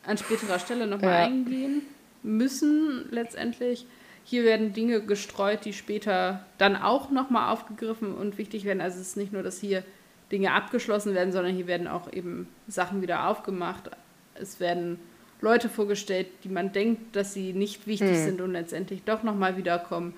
[0.05, 1.25] an späterer Stelle nochmal ja.
[1.25, 1.81] eingehen
[2.23, 3.85] müssen letztendlich.
[4.23, 8.81] Hier werden Dinge gestreut, die später dann auch nochmal aufgegriffen und wichtig werden.
[8.81, 9.83] Also es ist nicht nur, dass hier
[10.31, 13.91] Dinge abgeschlossen werden, sondern hier werden auch eben Sachen wieder aufgemacht.
[14.33, 14.99] Es werden
[15.41, 18.25] Leute vorgestellt, die man denkt, dass sie nicht wichtig mhm.
[18.25, 20.13] sind und letztendlich doch nochmal wiederkommen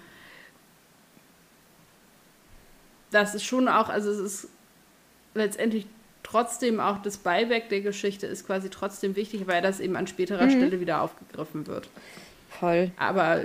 [3.11, 4.49] das ist schon auch, also es ist
[5.33, 5.85] letztendlich
[6.29, 10.45] trotzdem auch das Beiwerk der Geschichte ist quasi trotzdem wichtig, weil das eben an späterer
[10.45, 10.51] mhm.
[10.51, 11.89] Stelle wieder aufgegriffen wird.
[12.49, 12.91] Voll.
[12.97, 13.41] Aber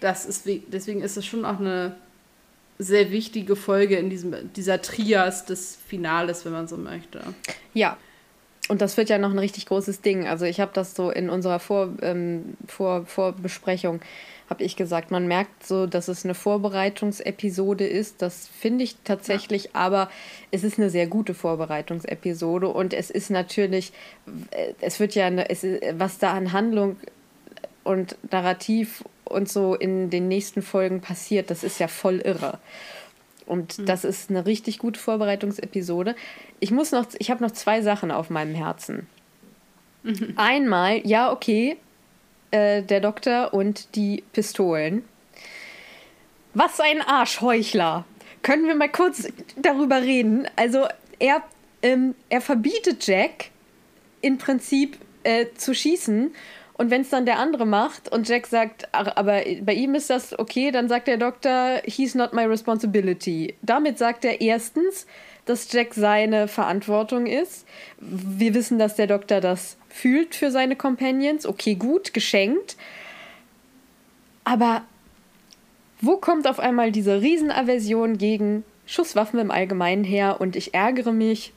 [0.00, 1.96] das ist deswegen ist es schon auch eine
[2.78, 7.20] sehr wichtige Folge in diesem, dieser Trias des Finales, wenn man so möchte.
[7.74, 7.96] Ja.
[8.68, 10.28] Und das wird ja noch ein richtig großes Ding.
[10.28, 14.00] Also ich habe das so in unserer Vor, ähm, Vor, Vorbesprechung
[14.50, 15.10] habe ich gesagt.
[15.10, 18.22] Man merkt so, dass es eine Vorbereitungsepisode ist.
[18.22, 19.70] Das finde ich tatsächlich, ja.
[19.74, 20.10] aber
[20.50, 23.92] es ist eine sehr gute Vorbereitungsepisode und es ist natürlich,
[24.80, 26.96] es wird ja, eine, es was da an Handlung
[27.84, 32.58] und Narrativ und so in den nächsten Folgen passiert, das ist ja voll irre.
[33.46, 33.86] Und mhm.
[33.86, 36.14] das ist eine richtig gute Vorbereitungsepisode.
[36.60, 39.06] Ich muss noch, ich habe noch zwei Sachen auf meinem Herzen.
[40.02, 40.32] Mhm.
[40.36, 41.76] Einmal, ja, okay,
[42.50, 45.04] äh, der Doktor und die Pistolen.
[46.54, 48.04] Was ein Arschheuchler.
[48.42, 50.48] Können wir mal kurz darüber reden?
[50.56, 50.86] Also
[51.18, 51.42] er,
[51.82, 53.50] ähm, er verbietet Jack
[54.20, 56.32] im Prinzip äh, zu schießen.
[56.74, 60.10] Und wenn es dann der andere macht und Jack sagt, ach, aber bei ihm ist
[60.10, 63.56] das okay, dann sagt der Doktor, he's not my responsibility.
[63.62, 65.06] Damit sagt er erstens,
[65.48, 67.66] dass Jack seine Verantwortung ist.
[68.00, 71.46] Wir wissen, dass der Doktor das fühlt für seine Companions.
[71.46, 72.76] Okay, gut, geschenkt.
[74.44, 74.82] Aber
[76.00, 80.40] wo kommt auf einmal diese Riesenaversion gegen Schusswaffen im Allgemeinen her?
[80.40, 81.52] Und ich ärgere mich,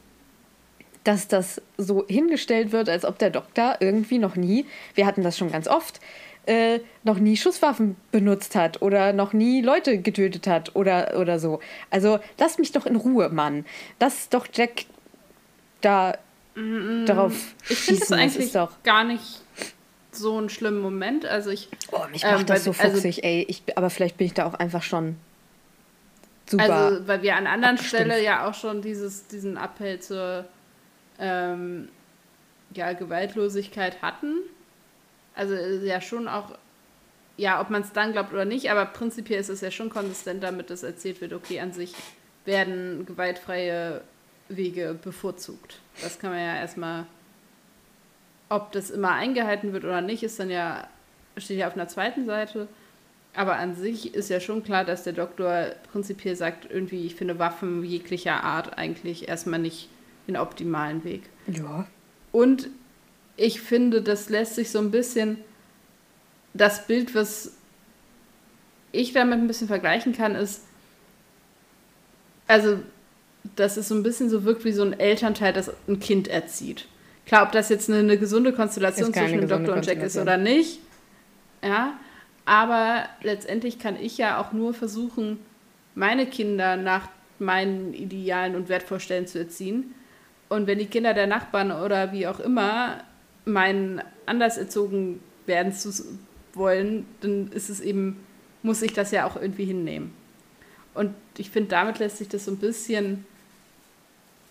[1.03, 4.65] dass das so hingestellt wird, als ob der Doktor irgendwie noch nie,
[4.95, 5.99] wir hatten das schon ganz oft,
[6.45, 11.59] äh, noch nie Schusswaffen benutzt hat oder noch nie Leute getötet hat oder, oder so.
[11.89, 13.65] Also lass mich doch in Ruhe, Mann.
[13.99, 14.85] Dass doch Jack
[15.81, 16.17] da
[16.55, 19.41] mm, darauf Ich finde das eigentlich das gar nicht
[20.11, 21.25] so einen schlimmen Moment.
[21.25, 21.69] Also ich.
[21.91, 23.45] Oh, mich macht ähm, das so also fuchsig, also, ey.
[23.47, 25.15] Ich, aber vielleicht bin ich da auch einfach schon
[26.47, 26.73] super.
[26.73, 30.45] Also, weil wir an anderen Stellen ja auch schon dieses, diesen Appell zur
[31.19, 31.89] ähm,
[32.73, 34.37] ja, Gewaltlosigkeit hatten.
[35.35, 36.57] Also ja schon auch,
[37.37, 40.43] ja, ob man es dann glaubt oder nicht, aber prinzipiell ist es ja schon konsistent
[40.43, 41.93] damit, dass erzählt wird, okay, an sich
[42.45, 44.01] werden gewaltfreie
[44.49, 45.79] Wege bevorzugt.
[46.01, 47.05] Das kann man ja erstmal,
[48.49, 50.87] ob das immer eingehalten wird oder nicht, ist dann ja,
[51.37, 52.67] steht ja auf einer zweiten Seite.
[53.33, 57.39] Aber an sich ist ja schon klar, dass der Doktor prinzipiell sagt, irgendwie, ich finde
[57.39, 59.89] Waffen jeglicher Art eigentlich erstmal nicht
[60.27, 61.23] den optimalen Weg.
[61.47, 61.87] Ja.
[62.33, 62.69] Und
[63.41, 65.37] ich finde, das lässt sich so ein bisschen
[66.53, 67.53] das Bild, was
[68.91, 70.61] ich damit ein bisschen vergleichen kann, ist,
[72.47, 72.79] also,
[73.55, 76.87] dass es so ein bisschen so wirkt wie so ein Elternteil, das ein Kind erzieht.
[77.25, 80.37] Klar, ob das jetzt eine, eine gesunde Konstellation zwischen dem Doktor und Jack ist oder
[80.37, 80.79] nicht,
[81.63, 81.99] ja,
[82.45, 85.39] aber letztendlich kann ich ja auch nur versuchen,
[85.95, 87.07] meine Kinder nach
[87.39, 89.95] meinen Idealen und Wertvorstellungen zu erziehen.
[90.49, 93.03] Und wenn die Kinder der Nachbarn oder wie auch immer
[93.45, 95.91] meinen anders erzogen werden zu
[96.53, 98.23] wollen, dann ist es eben,
[98.63, 100.13] muss ich das ja auch irgendwie hinnehmen.
[100.93, 103.25] Und ich finde, damit lässt sich das so ein bisschen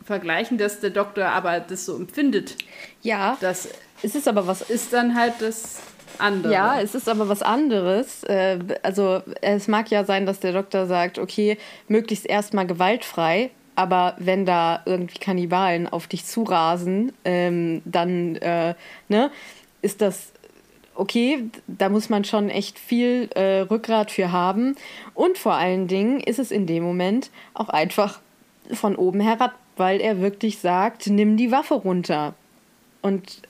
[0.04, 2.56] vergleichen, dass der Doktor aber das so empfindet.
[3.02, 3.36] Ja.
[3.40, 3.68] Das
[4.02, 4.62] es ist aber was.
[4.62, 5.80] Ist dann halt das
[6.18, 6.52] andere.
[6.52, 8.24] Ja, es ist aber was anderes.
[8.24, 13.50] Äh, also es mag ja sein, dass der Doktor sagt, okay, möglichst erstmal gewaltfrei,
[13.80, 18.74] aber wenn da irgendwie Kannibalen auf dich zurasen, ähm, dann äh,
[19.08, 19.30] ne,
[19.80, 20.32] ist das
[20.94, 24.76] okay, da muss man schon echt viel äh, Rückgrat für haben.
[25.14, 28.20] Und vor allen Dingen ist es in dem Moment auch einfach
[28.70, 32.34] von oben herab, weil er wirklich sagt, nimm die Waffe runter.
[33.00, 33.40] Und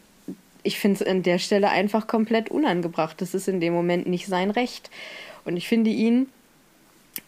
[0.62, 3.20] ich finde es an der Stelle einfach komplett unangebracht.
[3.20, 4.88] Das ist in dem Moment nicht sein Recht.
[5.44, 6.28] Und ich finde ihn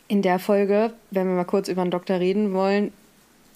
[0.08, 2.92] in der Folge, wenn wir mal kurz über den Doktor reden wollen,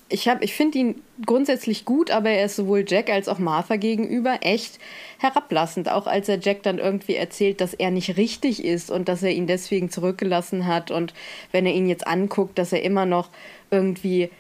[0.08, 4.38] ich, ich finde ihn grundsätzlich gut, aber er ist sowohl Jack als auch Martha gegenüber
[4.42, 4.78] echt
[5.18, 5.90] herablassend.
[5.90, 9.32] Auch als er Jack dann irgendwie erzählt, dass er nicht richtig ist und dass er
[9.32, 10.92] ihn deswegen zurückgelassen hat.
[10.92, 11.12] Und
[11.50, 13.30] wenn er ihn jetzt anguckt, dass er immer noch
[13.72, 14.30] irgendwie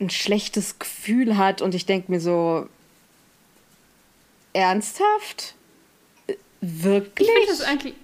[0.00, 1.62] ein schlechtes Gefühl hat.
[1.62, 2.66] Und ich denke mir so,
[4.52, 5.54] ernsthaft?
[6.60, 7.28] Wirklich?
[7.28, 7.94] Ich finde das eigentlich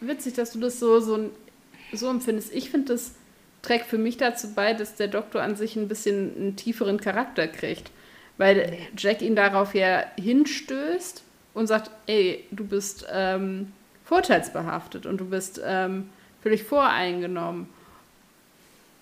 [0.00, 1.30] witzig, dass du das so, so,
[1.92, 2.52] so empfindest.
[2.52, 3.12] Ich finde das
[3.62, 7.46] trägt für mich dazu bei, dass der Doktor an sich ein bisschen einen tieferen Charakter
[7.46, 7.90] kriegt.
[8.38, 11.22] Weil Jack ihn darauf ja hinstößt
[11.54, 13.72] und sagt, ey, du bist ähm,
[14.04, 16.10] vorteilsbehaftet und du bist ähm,
[16.42, 17.68] völlig voreingenommen.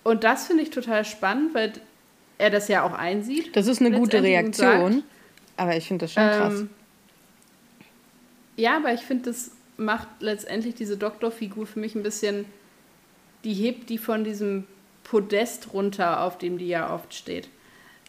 [0.03, 1.73] Und das finde ich total spannend, weil
[2.37, 3.55] er das ja auch einsieht.
[3.55, 5.03] Das ist eine gute Reaktion, sagt,
[5.57, 6.59] aber ich finde das schon krass.
[6.61, 6.69] Ähm,
[8.57, 12.45] ja, aber ich finde, das macht letztendlich diese Doktorfigur für mich ein bisschen
[13.43, 14.65] die hebt die von diesem
[15.03, 17.49] Podest runter, auf dem die ja oft steht.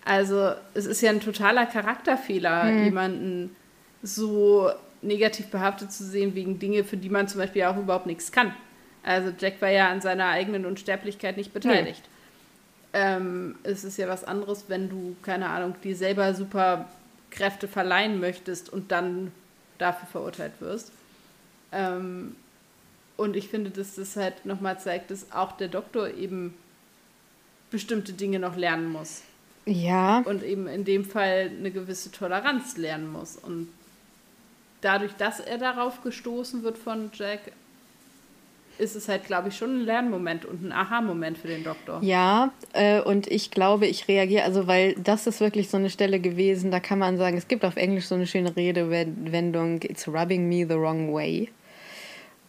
[0.05, 2.85] Also es ist ja ein totaler Charakterfehler, mhm.
[2.85, 3.57] jemanden
[4.03, 4.70] so
[5.01, 8.55] negativ behaftet zu sehen wegen Dinge, für die man zum Beispiel auch überhaupt nichts kann.
[9.03, 12.03] Also Jack war ja an seiner eigenen Unsterblichkeit nicht beteiligt.
[12.03, 12.12] Mhm.
[12.95, 16.89] Ähm, es ist ja was anderes, wenn du, keine Ahnung, dir selber super
[17.30, 19.33] Kräfte verleihen möchtest und dann
[19.78, 20.93] dafür verurteilt wirst.
[21.72, 22.37] Ähm,
[23.16, 26.54] und ich finde, dass das halt nochmal zeigt, dass auch der Doktor eben
[27.70, 29.22] bestimmte Dinge noch lernen muss.
[29.64, 30.20] Ja.
[30.20, 33.36] Und eben in dem Fall eine gewisse Toleranz lernen muss.
[33.36, 33.68] Und
[34.80, 37.40] dadurch, dass er darauf gestoßen wird von Jack,
[38.78, 42.02] ist es halt, glaube ich, schon ein Lernmoment und ein Aha-Moment für den Doktor.
[42.02, 46.18] Ja, äh, und ich glaube, ich reagiere, also weil das ist wirklich so eine Stelle
[46.20, 50.48] gewesen, da kann man sagen, es gibt auf Englisch so eine schöne Redewendung, it's rubbing
[50.48, 51.50] me the wrong way.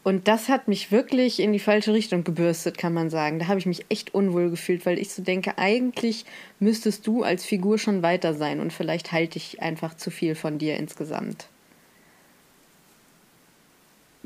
[0.04, 3.40] Und das hat mich wirklich in die falsche Richtung gebürstet, kann man sagen.
[3.40, 6.26] Da habe ich mich echt unwohl gefühlt, weil ich so denke, eigentlich
[6.60, 10.58] müsstest du als Figur schon weiter sein und vielleicht halte ich einfach zu viel von
[10.58, 11.48] dir insgesamt.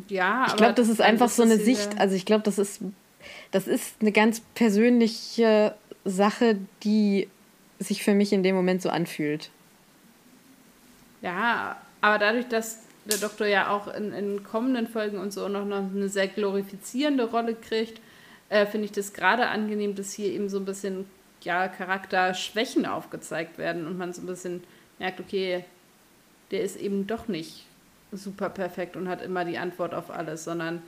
[0.08, 2.00] Ja, ich glaube, das ist einfach so eine Sicht.
[2.00, 2.82] Also ich glaube, das ist
[3.52, 5.76] das ist eine ganz persönliche
[6.06, 7.28] Sache, die
[7.80, 9.50] sich für mich in dem Moment so anfühlt.
[11.22, 15.66] Ja, aber dadurch, dass der Doktor ja auch in, in kommenden Folgen und so noch,
[15.66, 18.02] noch eine sehr glorifizierende Rolle kriegt,
[18.50, 21.06] äh, finde ich das gerade angenehm, dass hier eben so ein bisschen
[21.42, 24.64] ja, Charakterschwächen aufgezeigt werden und man so ein bisschen
[25.00, 25.64] merkt, okay,
[26.52, 27.66] der ist eben doch nicht
[28.12, 30.82] super perfekt und hat immer die Antwort auf alles, sondern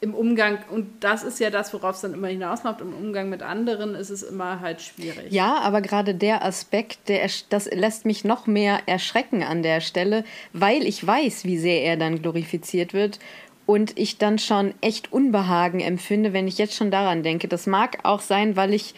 [0.00, 3.42] im Umgang, und das ist ja das, worauf es dann immer hinausläuft, im Umgang mit
[3.42, 5.30] anderen ist es immer halt schwierig.
[5.30, 10.24] Ja, aber gerade der Aspekt, der, das lässt mich noch mehr erschrecken an der Stelle,
[10.52, 13.18] weil ich weiß, wie sehr er dann glorifiziert wird
[13.66, 17.48] und ich dann schon echt Unbehagen empfinde, wenn ich jetzt schon daran denke.
[17.48, 18.94] Das mag auch sein, weil ich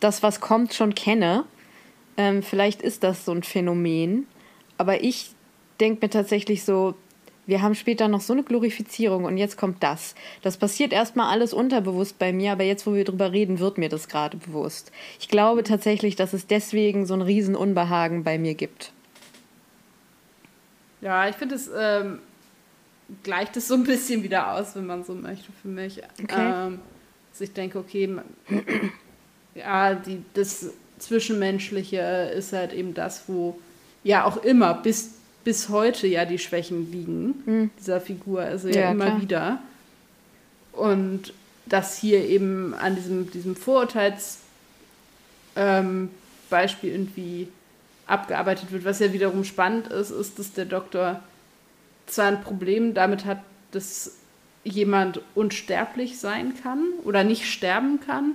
[0.00, 1.44] das, was kommt, schon kenne.
[2.16, 4.26] Ähm, vielleicht ist das so ein Phänomen,
[4.76, 5.30] aber ich
[5.80, 6.94] denke mir tatsächlich so,
[7.46, 10.14] wir haben später noch so eine Glorifizierung und jetzt kommt das.
[10.42, 13.88] Das passiert erstmal alles unterbewusst bei mir, aber jetzt, wo wir drüber reden, wird mir
[13.88, 14.92] das gerade bewusst.
[15.20, 18.92] Ich glaube tatsächlich, dass es deswegen so ein Riesenunbehagen bei mir gibt.
[21.00, 22.20] Ja, ich finde es ähm,
[23.22, 26.02] gleicht es so ein bisschen wieder aus, wenn man so möchte, für mich.
[26.22, 26.66] Okay.
[26.66, 26.80] Ähm,
[27.30, 28.16] dass ich denke, okay,
[29.54, 33.58] ja, die, das Zwischenmenschliche ist halt eben das, wo
[34.02, 35.13] ja auch immer bis,
[35.44, 37.70] bis heute ja die Schwächen liegen, mhm.
[37.78, 39.22] dieser Figur, also ja, ja immer klar.
[39.22, 39.58] wieder.
[40.72, 41.32] Und
[41.66, 44.40] dass hier eben an diesem, diesem Vorurteilsbeispiel
[45.56, 46.10] ähm,
[46.82, 47.48] irgendwie
[48.06, 48.84] abgearbeitet wird.
[48.84, 51.22] Was ja wiederum spannend ist, ist, dass der Doktor
[52.06, 53.38] zwar ein Problem damit hat,
[53.70, 54.16] dass
[54.62, 58.34] jemand unsterblich sein kann oder nicht sterben kann,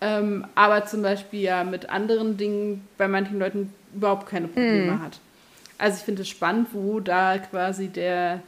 [0.00, 5.02] ähm, aber zum Beispiel ja mit anderen Dingen bei manchen Leuten überhaupt keine Probleme hm.
[5.02, 5.20] hat.
[5.80, 8.42] Also ich finde es spannend, wo da quasi der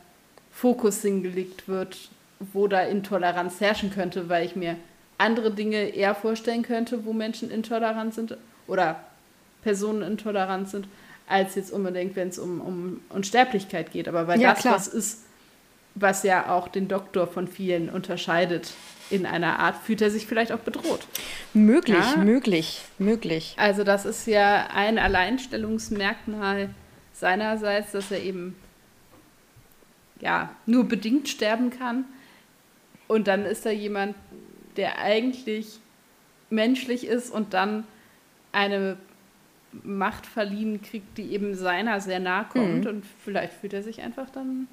[0.50, 2.10] Fokus hingelegt wird,
[2.52, 4.76] wo da Intoleranz herrschen könnte, weil ich mir
[5.16, 9.00] andere Dinge eher vorstellen könnte, wo Menschen intolerant sind oder
[9.62, 10.88] Personen intolerant sind,
[11.26, 14.08] als jetzt unbedingt, wenn es um, um Unsterblichkeit geht.
[14.08, 14.74] Aber weil ja, das klar.
[14.74, 15.22] was ist,
[15.94, 18.72] was ja auch den Doktor von vielen unterscheidet
[19.08, 21.06] in einer Art, fühlt er sich vielleicht auch bedroht.
[21.54, 22.22] Möglich, ja?
[22.22, 23.54] möglich, möglich.
[23.56, 26.68] Also das ist ja ein Alleinstellungsmerkmal
[27.22, 28.56] seinerseits, dass er eben
[30.20, 32.04] ja nur bedingt sterben kann.
[33.06, 34.16] Und dann ist da jemand,
[34.76, 35.78] der eigentlich
[36.50, 37.84] menschlich ist und dann
[38.50, 38.96] eine
[39.84, 42.84] Macht verliehen kriegt, die eben seiner sehr nahe kommt.
[42.84, 42.90] Mhm.
[42.90, 44.66] Und vielleicht fühlt er sich einfach dann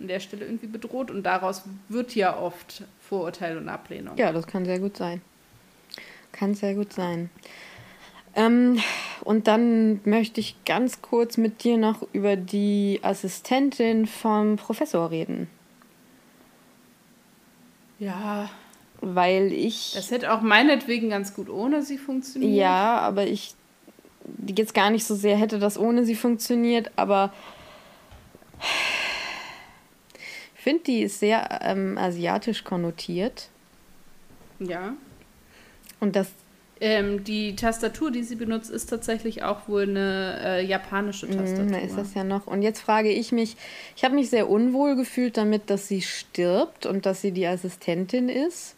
[0.00, 1.10] an der Stelle irgendwie bedroht.
[1.10, 4.16] Und daraus wird ja oft Vorurteil und Ablehnung.
[4.16, 5.22] Ja, das kann sehr gut sein.
[6.32, 7.30] Kann sehr gut sein.
[8.34, 8.80] Ähm,
[9.24, 15.48] und dann möchte ich ganz kurz mit dir noch über die Assistentin vom Professor reden.
[17.98, 18.50] Ja.
[19.00, 19.92] Weil ich.
[19.94, 22.54] Das hätte auch meinetwegen ganz gut ohne sie funktioniert.
[22.54, 23.54] Ja, aber ich
[24.46, 27.32] jetzt gar nicht so sehr hätte das ohne sie funktioniert, aber
[30.54, 33.48] ich finde, die ist sehr ähm, asiatisch konnotiert.
[34.60, 34.94] Ja.
[36.00, 36.28] Und das.
[36.84, 41.70] Ähm, die Tastatur, die sie benutzt, ist tatsächlich auch wohl eine äh, japanische mhm, Tastatur.
[41.70, 42.48] Da ist das ja noch.
[42.48, 43.56] Und jetzt frage ich mich,
[43.94, 48.28] ich habe mich sehr unwohl gefühlt damit, dass sie stirbt und dass sie die Assistentin
[48.28, 48.74] ist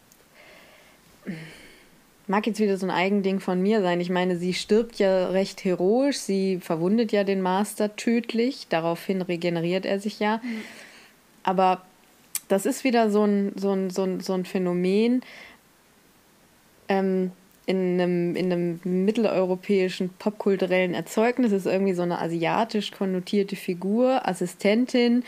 [2.27, 4.01] mag jetzt wieder so ein Eigending von mir sein.
[4.01, 9.85] Ich meine, sie stirbt ja recht heroisch, sie verwundet ja den Master tödlich, daraufhin regeneriert
[9.85, 10.37] er sich ja.
[10.37, 10.61] Mhm.
[11.43, 11.81] Aber
[12.47, 15.21] das ist wieder so ein, so ein, so ein, so ein Phänomen
[16.89, 17.31] ähm,
[17.65, 21.51] in, einem, in einem mitteleuropäischen popkulturellen Erzeugnis.
[21.51, 25.23] Ist irgendwie so eine asiatisch konnotierte Figur, Assistentin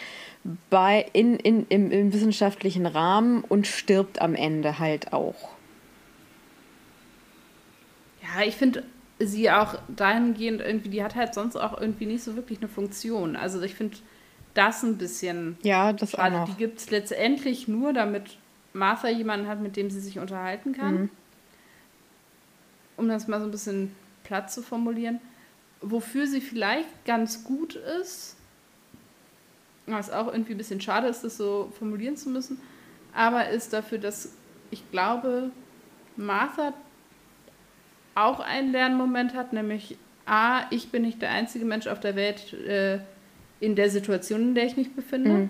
[0.70, 5.50] bei, in, in, im, im wissenschaftlichen Rahmen und stirbt am Ende halt auch.
[8.22, 8.84] Ja, ich finde
[9.20, 13.36] sie auch dahingehend irgendwie, die hat halt sonst auch irgendwie nicht so wirklich eine Funktion.
[13.36, 13.98] Also ich finde
[14.54, 16.36] das ein bisschen ja, das schade.
[16.36, 16.56] Auch noch.
[16.56, 18.38] Die gibt es letztendlich nur, damit
[18.74, 20.94] Martha jemanden hat, mit dem sie sich unterhalten kann.
[20.94, 21.10] Mhm.
[22.98, 25.20] Um das mal so ein bisschen platt zu formulieren.
[25.82, 28.36] Wofür sie vielleicht ganz gut ist,
[29.86, 32.60] was auch irgendwie ein bisschen schade ist, das so formulieren zu müssen,
[33.14, 34.34] aber ist dafür, dass
[34.70, 35.52] ich glaube,
[36.18, 36.74] Martha
[38.16, 42.52] auch einen Lernmoment hat, nämlich A, ich bin nicht der einzige Mensch auf der Welt
[42.54, 43.00] äh,
[43.60, 45.30] in der Situation, in der ich mich befinde.
[45.30, 45.50] Mhm.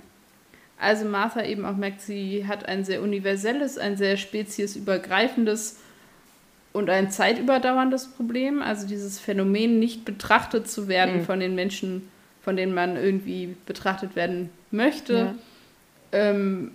[0.80, 5.80] Also Martha eben auch merkt, sie hat ein sehr universelles, ein sehr speziesübergreifendes
[6.78, 8.62] und ein zeitüberdauerndes Problem.
[8.62, 11.26] Also dieses Phänomen, nicht betrachtet zu werden mhm.
[11.26, 12.08] von den Menschen,
[12.42, 15.36] von denen man irgendwie betrachtet werden möchte, ja.
[16.12, 16.72] ähm,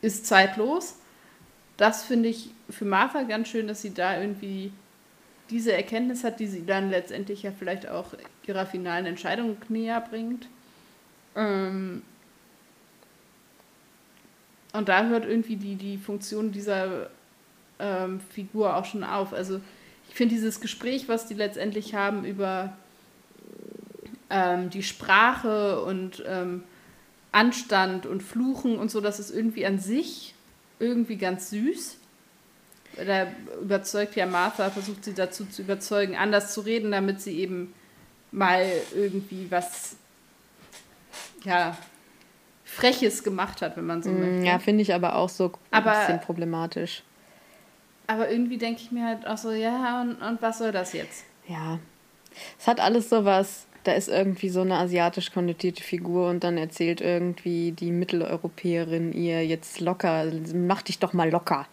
[0.00, 0.96] ist zeitlos.
[1.76, 4.72] Das finde ich für Martha ganz schön, dass sie da irgendwie
[5.50, 8.14] diese Erkenntnis hat, die sie dann letztendlich ja vielleicht auch
[8.46, 10.48] ihrer finalen Entscheidung näher bringt.
[11.36, 12.02] Ähm
[14.72, 17.10] und da hört irgendwie die, die Funktion dieser
[17.80, 19.32] ähm, Figur auch schon auf.
[19.32, 19.60] Also
[20.08, 22.76] ich finde dieses Gespräch, was die letztendlich haben über
[24.28, 26.64] ähm, die Sprache und ähm,
[27.32, 30.34] Anstand und Fluchen und so, das ist irgendwie an sich
[30.78, 32.00] irgendwie ganz süß
[32.96, 33.28] da
[33.60, 37.72] überzeugt ja Martha, versucht sie dazu zu überzeugen, anders zu reden, damit sie eben
[38.32, 39.96] mal irgendwie was,
[41.44, 41.76] ja,
[42.64, 44.46] Freches gemacht hat, wenn man so mm, möchte.
[44.46, 47.02] Ja, finde ich aber auch so aber, ein bisschen problematisch.
[48.10, 51.24] Aber irgendwie denke ich mir halt auch so, ja, und, und was soll das jetzt?
[51.46, 51.78] Ja,
[52.58, 56.58] es hat alles so was da ist irgendwie so eine asiatisch konnotierte Figur und dann
[56.58, 61.66] erzählt irgendwie die Mitteleuropäerin ihr jetzt locker, mach dich doch mal locker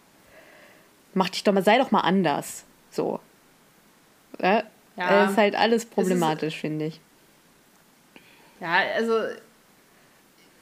[1.18, 2.64] mach dich doch mal, sei doch mal anders.
[2.90, 3.20] So.
[4.40, 4.62] Ja,
[4.96, 7.00] ja das ist halt alles problematisch, finde ich.
[8.60, 9.24] Ja, also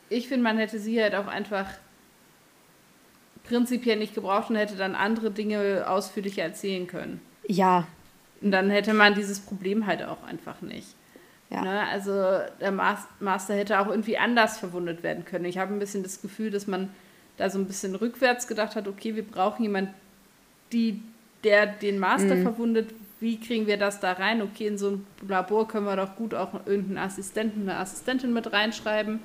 [0.08, 1.66] ich finde, man hätte sie halt auch einfach
[3.46, 7.20] prinzipiell nicht gebraucht und hätte dann andere Dinge ausführlicher erzählen können.
[7.46, 7.86] Ja.
[8.40, 10.94] Und dann hätte man dieses Problem halt auch einfach nicht.
[11.50, 11.62] Ja.
[11.62, 11.80] Ne?
[11.88, 12.12] Also
[12.60, 15.44] der Master hätte auch irgendwie anders verwundet werden können.
[15.44, 16.90] Ich habe ein bisschen das Gefühl, dass man
[17.36, 19.94] da so ein bisschen rückwärts gedacht hat, okay, wir brauchen jemanden,
[20.72, 21.00] die,
[21.44, 22.42] der den Master mhm.
[22.42, 22.94] verwundet.
[23.20, 24.42] Wie kriegen wir das da rein?
[24.42, 28.52] Okay, in so ein Labor können wir doch gut auch irgendeinen Assistenten, eine Assistentin mit
[28.52, 29.20] reinschreiben.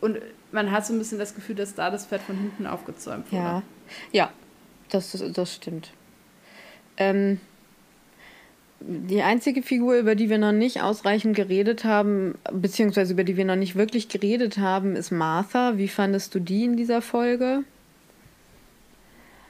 [0.00, 0.18] Und
[0.52, 3.42] man hat so ein bisschen das Gefühl, dass da das Pferd von hinten aufgezäumt wurde.
[3.42, 3.62] Ja,
[4.12, 4.32] ja
[4.90, 5.90] das, das stimmt.
[6.96, 7.40] Ähm,
[8.80, 13.44] die einzige Figur, über die wir noch nicht ausreichend geredet haben, beziehungsweise über die wir
[13.44, 15.76] noch nicht wirklich geredet haben, ist Martha.
[15.76, 17.64] Wie fandest du die in dieser Folge?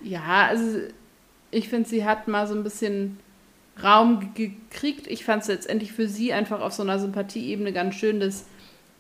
[0.01, 0.78] Ja, also
[1.51, 3.18] ich finde, sie hat mal so ein bisschen
[3.82, 5.07] Raum gekriegt.
[5.07, 8.46] Ich fand es letztendlich für sie einfach auf so einer Sympathieebene ganz schön, dass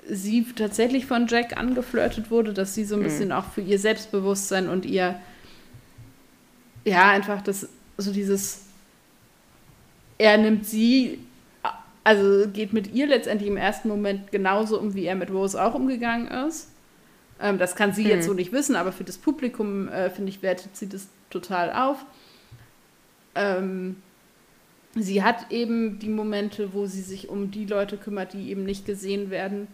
[0.08, 3.04] sie tatsächlich von Jack angeflirtet wurde, dass sie so ein mhm.
[3.04, 5.20] bisschen auch für ihr Selbstbewusstsein und ihr,
[6.84, 8.68] ja, einfach das, so dieses
[10.18, 11.20] er nimmt sie,
[12.04, 15.74] also geht mit ihr letztendlich im ersten Moment genauso um, wie er mit Rose auch
[15.74, 16.70] umgegangen ist.
[17.40, 18.10] Ähm, das kann sie mhm.
[18.10, 21.72] jetzt so nicht wissen, aber für das Publikum, äh, finde ich, wertet sie das total
[21.72, 22.04] auf.
[23.36, 23.96] Ähm,
[24.96, 28.84] sie hat eben die Momente, wo sie sich um die Leute kümmert, die eben nicht
[28.84, 29.68] gesehen werden.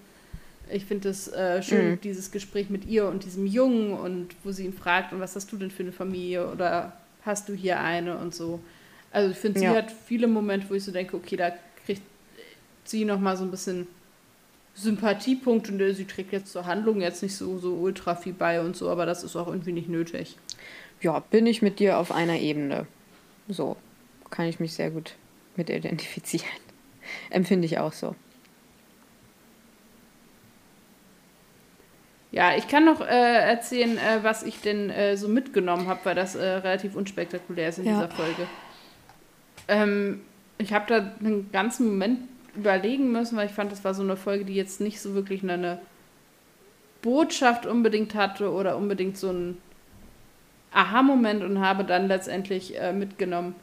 [0.71, 2.01] Ich finde es äh, schön, mhm.
[2.01, 5.53] dieses Gespräch mit ihr und diesem Jungen und wo sie ihn fragt, und was hast
[5.53, 8.61] du denn für eine Familie oder hast du hier eine und so.
[9.11, 9.75] Also ich finde, sie ja.
[9.75, 11.53] hat viele Momente, wo ich so denke, okay, da
[11.87, 12.03] kriegt
[12.85, 13.87] sie nochmal so ein bisschen
[14.75, 18.77] Sympathiepunkt und sie trägt jetzt zur Handlung jetzt nicht so, so ultra viel bei und
[18.77, 20.37] so, aber das ist auch irgendwie nicht nötig.
[21.01, 22.87] Ja, bin ich mit dir auf einer Ebene.
[23.49, 23.77] So,
[24.31, 25.15] kann ich mich sehr gut
[25.57, 26.47] mit identifizieren.
[27.31, 28.17] Empfinde ich auch so.
[32.35, 36.17] Ja, ich kann noch äh, erzählen, äh, was ich denn äh, so mitgenommen habe, weil
[36.17, 37.93] das äh, relativ unspektakulär ist in ja.
[37.93, 38.49] dieser Folge.
[39.69, 40.21] Ähm,
[40.59, 42.19] ich habe da einen ganzen Moment
[42.57, 45.45] überlegen müssen, weil ich fand, das war so eine Folge, die jetzt nicht so wirklich
[45.45, 45.79] eine
[47.03, 49.59] Botschaft unbedingt hatte oder unbedingt so einen
[50.73, 53.55] Aha-Moment und habe dann letztendlich äh, mitgenommen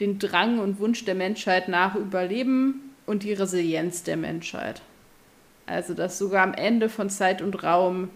[0.00, 4.80] den Drang und Wunsch der Menschheit nach Überleben und die Resilienz der Menschheit.
[5.68, 8.10] Also, dass sogar am Ende von Zeit und Raum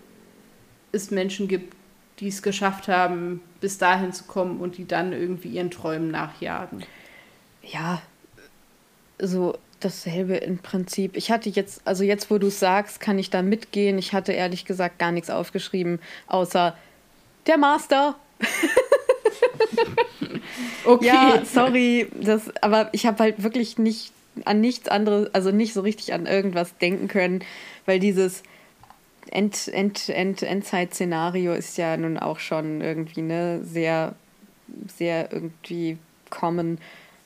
[0.93, 1.75] es Menschen gibt,
[2.19, 6.85] die es geschafft haben, bis dahin zu kommen und die dann irgendwie ihren Träumen nachjagen
[7.63, 8.03] ja,
[9.19, 11.17] so dasselbe im Prinzip.
[11.17, 13.99] Ich hatte jetzt, also jetzt, wo du es sagst, kann ich da mitgehen.
[13.99, 16.77] Ich hatte ehrlich gesagt gar nichts aufgeschrieben, außer
[17.47, 18.17] der Master.
[20.85, 21.07] okay.
[21.07, 24.13] Ja, sorry, das, aber ich habe halt wirklich nicht
[24.45, 27.45] an nichts anderes, also nicht so richtig an irgendwas denken können,
[27.87, 28.43] weil dieses
[29.31, 34.15] End, End, End, Endzeit-Szenario ist ja nun auch schon irgendwie ne sehr,
[34.97, 35.99] sehr irgendwie
[36.31, 36.79] common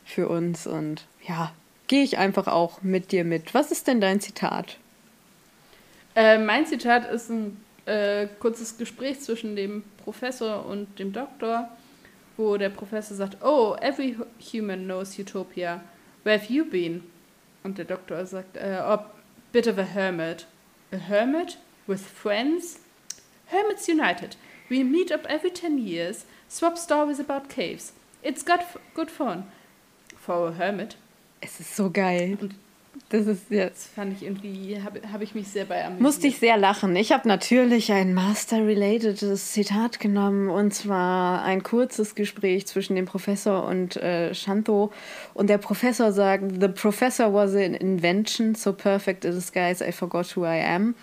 [0.05, 0.67] für uns.
[0.67, 1.53] Und ja,
[1.87, 3.55] gehe ich einfach auch mit dir mit.
[3.55, 4.77] Was ist denn dein Zitat?
[6.15, 11.69] Äh, mein Zitat ist ein äh, kurzes Gespräch zwischen dem Professor und dem Doktor,
[12.37, 14.17] wo der Professor sagt, Oh, every
[14.53, 15.81] human knows Utopia.
[16.27, 17.05] Where have you been?
[17.63, 19.05] Und der Doktor sagt, uh, Oh,
[19.53, 20.47] bit of a hermit.
[20.91, 21.57] A hermit?
[21.87, 22.81] With friends?
[23.47, 24.35] Hermits United.
[24.69, 27.93] We meet up every 10 years, swap stories about caves.
[28.25, 29.45] It's got good fun
[30.17, 30.97] for a Hermit.
[31.41, 32.37] Es ist so geil.
[32.41, 32.57] Und
[33.09, 33.95] das ist jetzt.
[33.95, 36.03] Fand ich irgendwie, habe hab ich mich sehr bei amüsiert.
[36.03, 36.97] Musste ich sehr lachen.
[36.97, 43.65] Ich habe natürlich ein Master-related Zitat genommen und zwar ein kurzes Gespräch zwischen dem Professor
[43.65, 44.93] und äh, Shanto.
[45.35, 50.37] Und der Professor sagt: The professor was an invention, so perfect a disguise, I forgot
[50.37, 50.95] who I am.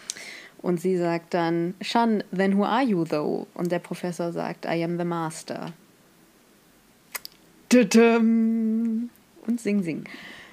[0.61, 3.47] Und sie sagt dann: Shan, then who are you though?
[3.53, 5.73] Und der Professor sagt: I am the master.
[7.73, 10.03] Und Sing Sing.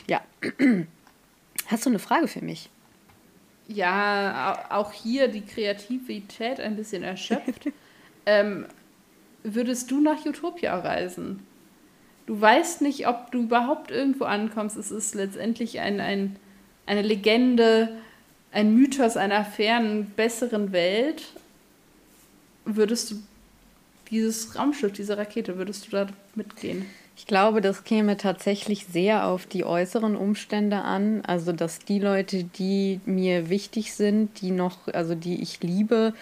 [0.07, 0.21] Ja.
[1.71, 2.69] Hast du eine Frage für mich?
[3.69, 7.69] Ja, auch hier die Kreativität ein bisschen erschöpft.
[8.27, 8.67] ähm,
[9.45, 11.47] würdest du nach Utopia reisen?
[12.27, 14.77] Du weißt nicht, ob du überhaupt irgendwo ankommst.
[14.77, 16.37] Es ist letztendlich ein, ein,
[16.87, 17.97] eine Legende,
[18.51, 21.23] ein Mythos einer fernen, besseren Welt.
[22.65, 23.17] Würdest du
[24.11, 26.87] dieses Raumschiff, diese Rakete, würdest du da mitgehen?
[27.21, 31.21] Ich glaube, das käme tatsächlich sehr auf die äußeren Umstände an.
[31.27, 36.15] Also, dass die Leute, die mir wichtig sind, die noch, also die ich liebe,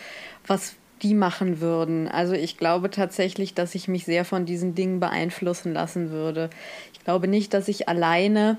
[0.44, 2.09] was die machen würden.
[2.09, 6.51] Also ich glaube tatsächlich, dass ich mich sehr von diesen Dingen beeinflussen lassen würde.
[6.92, 8.59] Ich glaube nicht, dass ich alleine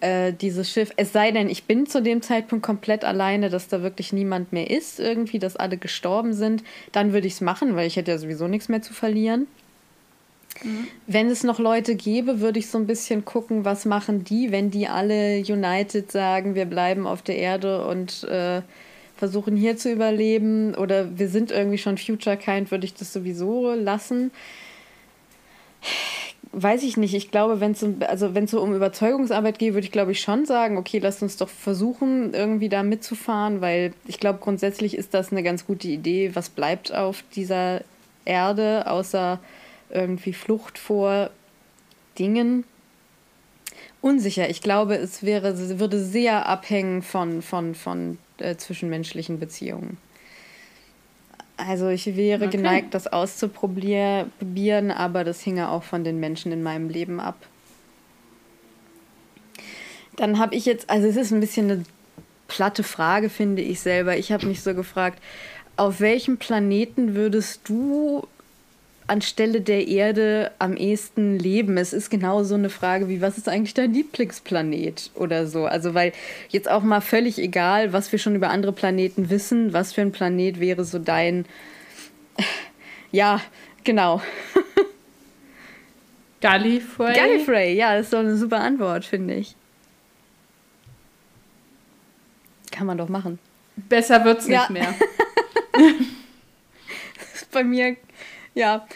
[0.00, 3.82] äh, dieses Schiff, es sei denn, ich bin zu dem Zeitpunkt komplett alleine, dass da
[3.82, 7.86] wirklich niemand mehr ist, irgendwie, dass alle gestorben sind, dann würde ich es machen, weil
[7.86, 9.46] ich hätte ja sowieso nichts mehr zu verlieren.
[10.62, 10.88] Mhm.
[11.06, 14.70] Wenn es noch Leute gäbe, würde ich so ein bisschen gucken, was machen die, wenn
[14.70, 18.62] die alle United sagen, wir bleiben auf der Erde und äh,
[19.16, 23.74] versuchen hier zu überleben oder wir sind irgendwie schon Future Kind, würde ich das sowieso
[23.74, 24.30] lassen.
[26.52, 27.14] Weiß ich nicht.
[27.14, 30.46] Ich glaube, wenn es um, also so um Überzeugungsarbeit geht, würde ich glaube ich schon
[30.46, 35.30] sagen, okay, lasst uns doch versuchen, irgendwie da mitzufahren, weil ich glaube, grundsätzlich ist das
[35.30, 36.32] eine ganz gute Idee.
[36.34, 37.82] Was bleibt auf dieser
[38.24, 39.38] Erde, außer
[39.92, 41.30] irgendwie Flucht vor
[42.18, 42.64] Dingen?
[44.00, 44.48] Unsicher.
[44.48, 49.98] Ich glaube, es wäre, würde sehr abhängen von, von, von äh, zwischenmenschlichen Beziehungen.
[51.56, 52.56] Also ich wäre okay.
[52.56, 57.36] geneigt, das auszuprobieren, aber das hinge auch von den Menschen in meinem Leben ab.
[60.16, 61.84] Dann habe ich jetzt, also es ist ein bisschen eine
[62.48, 64.16] platte Frage, finde ich selber.
[64.16, 65.22] Ich habe mich so gefragt,
[65.76, 68.26] auf welchem Planeten würdest du
[69.10, 71.76] anstelle der Erde am ehesten leben?
[71.76, 75.66] Es ist genau so eine Frage wie, was ist eigentlich dein Lieblingsplanet oder so?
[75.66, 76.12] Also, weil
[76.48, 80.12] jetzt auch mal völlig egal, was wir schon über andere Planeten wissen, was für ein
[80.12, 81.44] Planet wäre so dein.
[83.12, 83.40] Ja,
[83.82, 84.22] genau.
[86.40, 87.12] Gallifrey?
[87.12, 89.56] Gallifrey, ja, das ist doch eine super Antwort, finde ich.
[92.70, 93.40] Kann man doch machen.
[93.74, 94.68] Besser wird's nicht ja.
[94.70, 94.94] mehr.
[97.50, 97.96] bei mir
[98.54, 98.86] ja,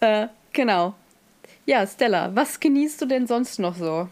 [0.00, 0.94] äh, genau.
[1.66, 4.08] Ja, Stella, was genießt du denn sonst noch so?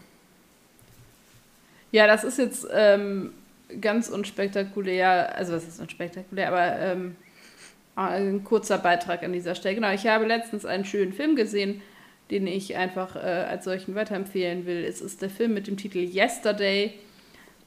[1.91, 3.33] Ja, das ist jetzt ähm,
[3.81, 7.15] ganz unspektakulär, also was ist unspektakulär, aber ähm,
[7.95, 9.75] ein kurzer Beitrag an dieser Stelle.
[9.75, 11.81] Genau, ich habe letztens einen schönen Film gesehen,
[12.29, 14.83] den ich einfach äh, als solchen weiterempfehlen will.
[14.83, 16.93] Es ist der Film mit dem Titel Yesterday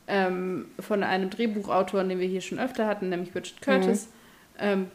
[0.07, 4.61] ähm, von einem Drehbuchautor, den wir hier schon öfter hatten, nämlich Richard Curtis, mhm.
[4.61, 4.91] ähm,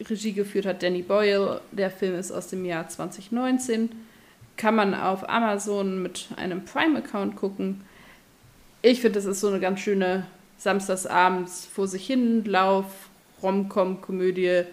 [0.00, 1.60] Regie geführt hat Danny Boyle.
[1.72, 3.90] Der Film ist aus dem Jahr 2019.
[4.56, 7.82] Kann man auf Amazon mit einem Prime-Account gucken.
[8.82, 10.26] Ich finde, das ist so eine ganz schöne
[10.58, 12.86] Samstagsabends vor sich hin Lauf,
[13.42, 14.64] Rom-Com-Komödie.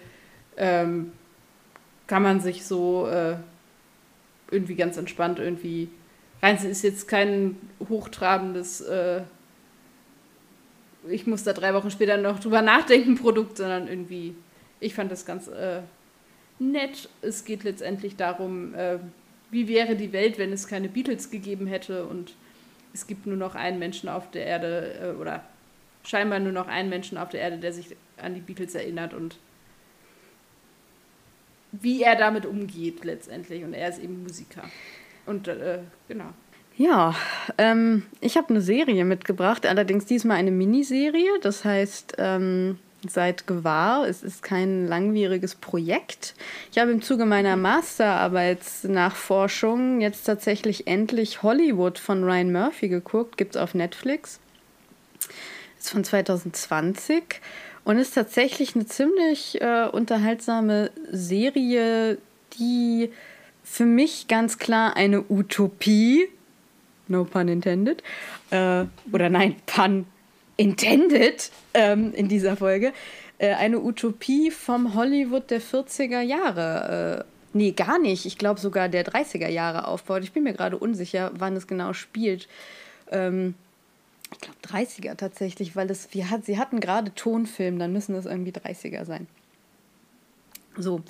[0.58, 1.12] Ähm,
[2.08, 3.36] kann man sich so äh,
[4.52, 5.90] irgendwie ganz entspannt irgendwie
[6.42, 6.56] rein.
[6.56, 7.58] Es ist jetzt kein
[7.90, 9.22] hochtrabendes, äh,
[11.10, 14.36] ich muss da drei Wochen später noch drüber nachdenken, Produkt, sondern irgendwie
[14.86, 15.82] ich fand das ganz äh,
[16.60, 17.10] nett.
[17.22, 19.00] Es geht letztendlich darum, äh,
[19.52, 22.36] wie wäre die Welt, wenn es keine Beatles gegeben hätte und
[22.94, 25.44] es gibt nur noch einen Menschen auf der Erde äh, oder
[26.04, 29.38] scheinbar nur noch einen Menschen auf der Erde, der sich an die Beatles erinnert und
[31.72, 33.64] wie er damit umgeht letztendlich.
[33.64, 34.64] Und er ist eben Musiker.
[35.26, 36.30] Und äh, genau.
[36.78, 37.16] Ja,
[37.58, 41.40] ähm, ich habe eine Serie mitgebracht, allerdings diesmal eine Miniserie.
[41.42, 42.78] Das heißt, ähm,
[43.10, 46.36] seid gewahr, es ist kein langwieriges Projekt.
[46.72, 53.56] Ich habe im Zuge meiner Masterarbeitsnachforschung jetzt tatsächlich endlich Hollywood von Ryan Murphy geguckt, gibt
[53.56, 54.40] es auf Netflix.
[55.80, 57.42] Ist von 2020
[57.84, 62.18] und ist tatsächlich eine ziemlich äh, unterhaltsame Serie,
[62.60, 63.12] die
[63.64, 66.28] für mich ganz klar eine Utopie,
[67.08, 68.04] no pun intended,
[68.52, 70.06] äh, oder nein, pun
[70.58, 72.94] intended ähm, in dieser Folge,
[73.38, 77.26] äh, eine Utopie vom Hollywood der 40er Jahre.
[77.26, 78.26] Äh, nee, gar nicht.
[78.26, 80.24] Ich glaube sogar der 30er Jahre aufbaut.
[80.24, 82.48] Ich bin mir gerade unsicher, wann es genau spielt.
[83.12, 83.56] Ähm,
[84.32, 88.26] ich glaube 30er tatsächlich, weil es, wir hat, sie hatten gerade Tonfilm, dann müssen es
[88.26, 89.28] irgendwie 30er sein.
[90.78, 91.02] So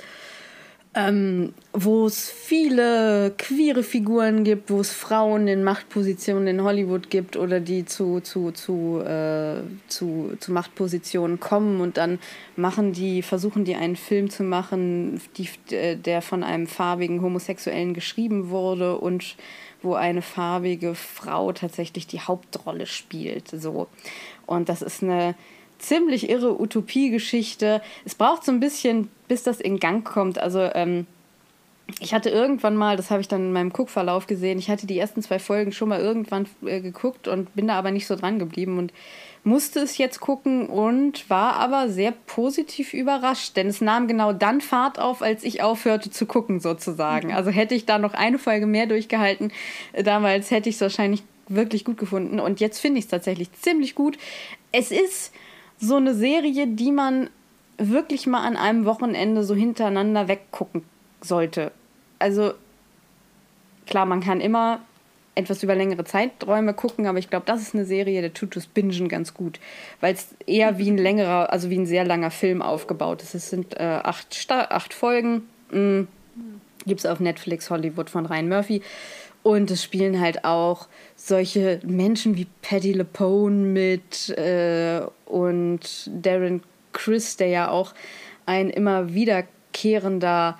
[0.95, 7.35] ähm, wo es viele queere Figuren gibt, wo es Frauen in Machtpositionen in Hollywood gibt
[7.35, 9.57] oder die zu, zu, zu, äh,
[9.89, 12.19] zu, zu Machtpositionen kommen und dann
[12.55, 15.49] machen die, versuchen die einen Film zu machen, die,
[15.97, 19.35] der von einem farbigen Homosexuellen geschrieben wurde und
[19.81, 23.49] wo eine farbige Frau tatsächlich die Hauptrolle spielt.
[23.49, 23.87] So.
[24.45, 25.35] Und das ist eine
[25.79, 27.81] ziemlich irre Utopiegeschichte.
[28.05, 30.39] Es braucht so ein bisschen, bis das in Gang kommt.
[30.39, 31.07] Also ähm,
[31.99, 34.97] ich hatte irgendwann mal, das habe ich dann in meinem Guckverlauf gesehen, ich hatte die
[34.97, 38.39] ersten zwei Folgen schon mal irgendwann äh, geguckt und bin da aber nicht so dran
[38.39, 38.91] geblieben und
[39.43, 44.61] musste es jetzt gucken und war aber sehr positiv überrascht, denn es nahm genau dann
[44.61, 47.31] Fahrt auf, als ich aufhörte zu gucken sozusagen.
[47.31, 49.51] Also hätte ich da noch eine Folge mehr durchgehalten,
[49.93, 53.51] äh, damals hätte ich es wahrscheinlich wirklich gut gefunden und jetzt finde ich es tatsächlich
[53.53, 54.17] ziemlich gut.
[54.71, 55.31] Es ist
[55.79, 57.29] so eine Serie, die man
[57.77, 60.83] wirklich mal an einem Wochenende so hintereinander weggucken
[61.21, 61.71] sollte.
[62.19, 62.53] Also
[63.85, 64.79] klar, man kann immer
[65.35, 68.67] etwas über längere Zeiträume gucken, aber ich glaube, das ist eine Serie, der tut das
[68.67, 69.59] Bingen ganz gut,
[69.99, 73.35] weil es eher wie ein längerer, also wie ein sehr langer Film aufgebaut ist.
[73.35, 75.43] Es sind äh, acht, acht Folgen.
[75.71, 76.03] Mm.
[76.87, 78.81] Gibt es auf Netflix Hollywood von Ryan Murphy.
[79.45, 87.37] Und es spielen halt auch solche Menschen wie Patty LePone mit äh, und Darren Chris,
[87.37, 87.93] der ja auch
[88.47, 90.57] ein immer wiederkehrender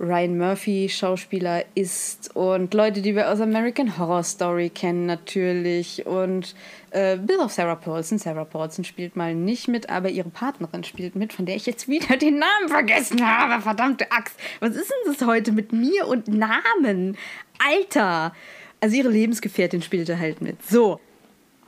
[0.00, 6.54] Ryan Murphy Schauspieler ist und Leute, die wir aus American Horror Story kennen natürlich und
[6.90, 8.18] äh, bis auf Sarah Paulson.
[8.18, 11.88] Sarah Paulson spielt mal nicht mit, aber ihre Partnerin spielt mit, von der ich jetzt
[11.88, 13.60] wieder den Namen vergessen habe.
[13.60, 14.38] Verdammte Axt.
[14.60, 17.16] Was ist denn das heute mit mir und Namen?
[17.58, 18.32] Alter!
[18.80, 20.64] Also ihre Lebensgefährtin spielte halt mit.
[20.64, 21.00] So,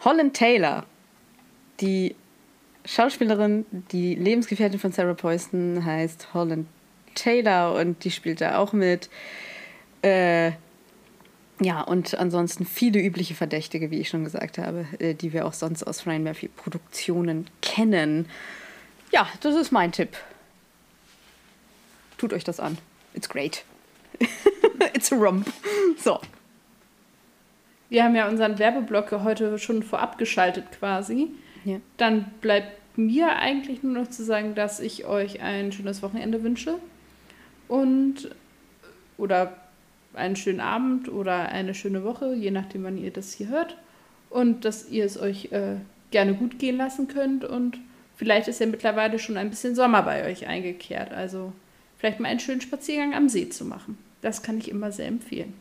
[0.04, 0.86] Holland Taylor,
[1.80, 2.14] die
[2.84, 6.68] Schauspielerin, die Lebensgefährtin von Sarah Paulson heißt Holland
[7.14, 9.10] Taylor und die spielt da auch mit.
[10.02, 10.52] Äh,
[11.62, 15.52] ja, und ansonsten viele übliche Verdächtige, wie ich schon gesagt habe, äh, die wir auch
[15.52, 18.26] sonst aus Ryan Murphy Produktionen kennen.
[19.12, 20.16] Ja, das ist mein Tipp.
[22.16, 22.78] Tut euch das an.
[23.14, 23.64] It's great.
[24.94, 25.52] It's a romp.
[25.98, 26.20] So.
[27.90, 31.28] Wir haben ja unseren Werbeblock heute schon vorab geschaltet quasi.
[31.64, 31.78] Ja.
[31.98, 36.78] Dann bleibt mir eigentlich nur noch zu sagen, dass ich euch ein schönes Wochenende wünsche
[37.70, 38.28] und
[39.16, 39.56] oder
[40.14, 43.76] einen schönen Abend oder eine schöne Woche, je nachdem, wann ihr das hier hört.
[44.28, 45.76] Und dass ihr es euch äh,
[46.10, 47.44] gerne gut gehen lassen könnt.
[47.44, 47.78] Und
[48.16, 51.12] vielleicht ist ja mittlerweile schon ein bisschen Sommer bei euch eingekehrt.
[51.12, 51.52] Also
[51.98, 53.96] vielleicht mal einen schönen Spaziergang am See zu machen.
[54.20, 55.54] Das kann ich immer sehr empfehlen.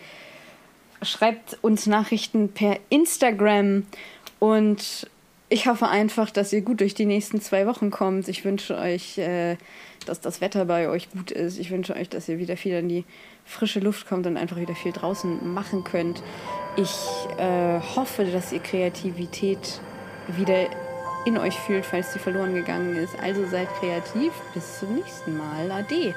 [1.02, 3.84] Schreibt uns Nachrichten per Instagram
[4.38, 5.06] und
[5.48, 8.28] ich hoffe einfach, dass ihr gut durch die nächsten zwei Wochen kommt.
[8.28, 9.56] Ich wünsche euch, äh,
[10.06, 11.58] dass das Wetter bei euch gut ist.
[11.58, 13.04] Ich wünsche euch, dass ihr wieder viel in die
[13.44, 16.22] frische Luft kommt und einfach wieder viel draußen machen könnt.
[16.76, 16.90] Ich
[17.38, 19.80] äh, hoffe, dass ihr Kreativität
[20.36, 20.66] wieder
[21.26, 23.14] in euch fühlt, falls sie verloren gegangen ist.
[23.20, 24.32] Also seid kreativ.
[24.54, 25.70] Bis zum nächsten Mal.
[25.70, 26.14] Ade.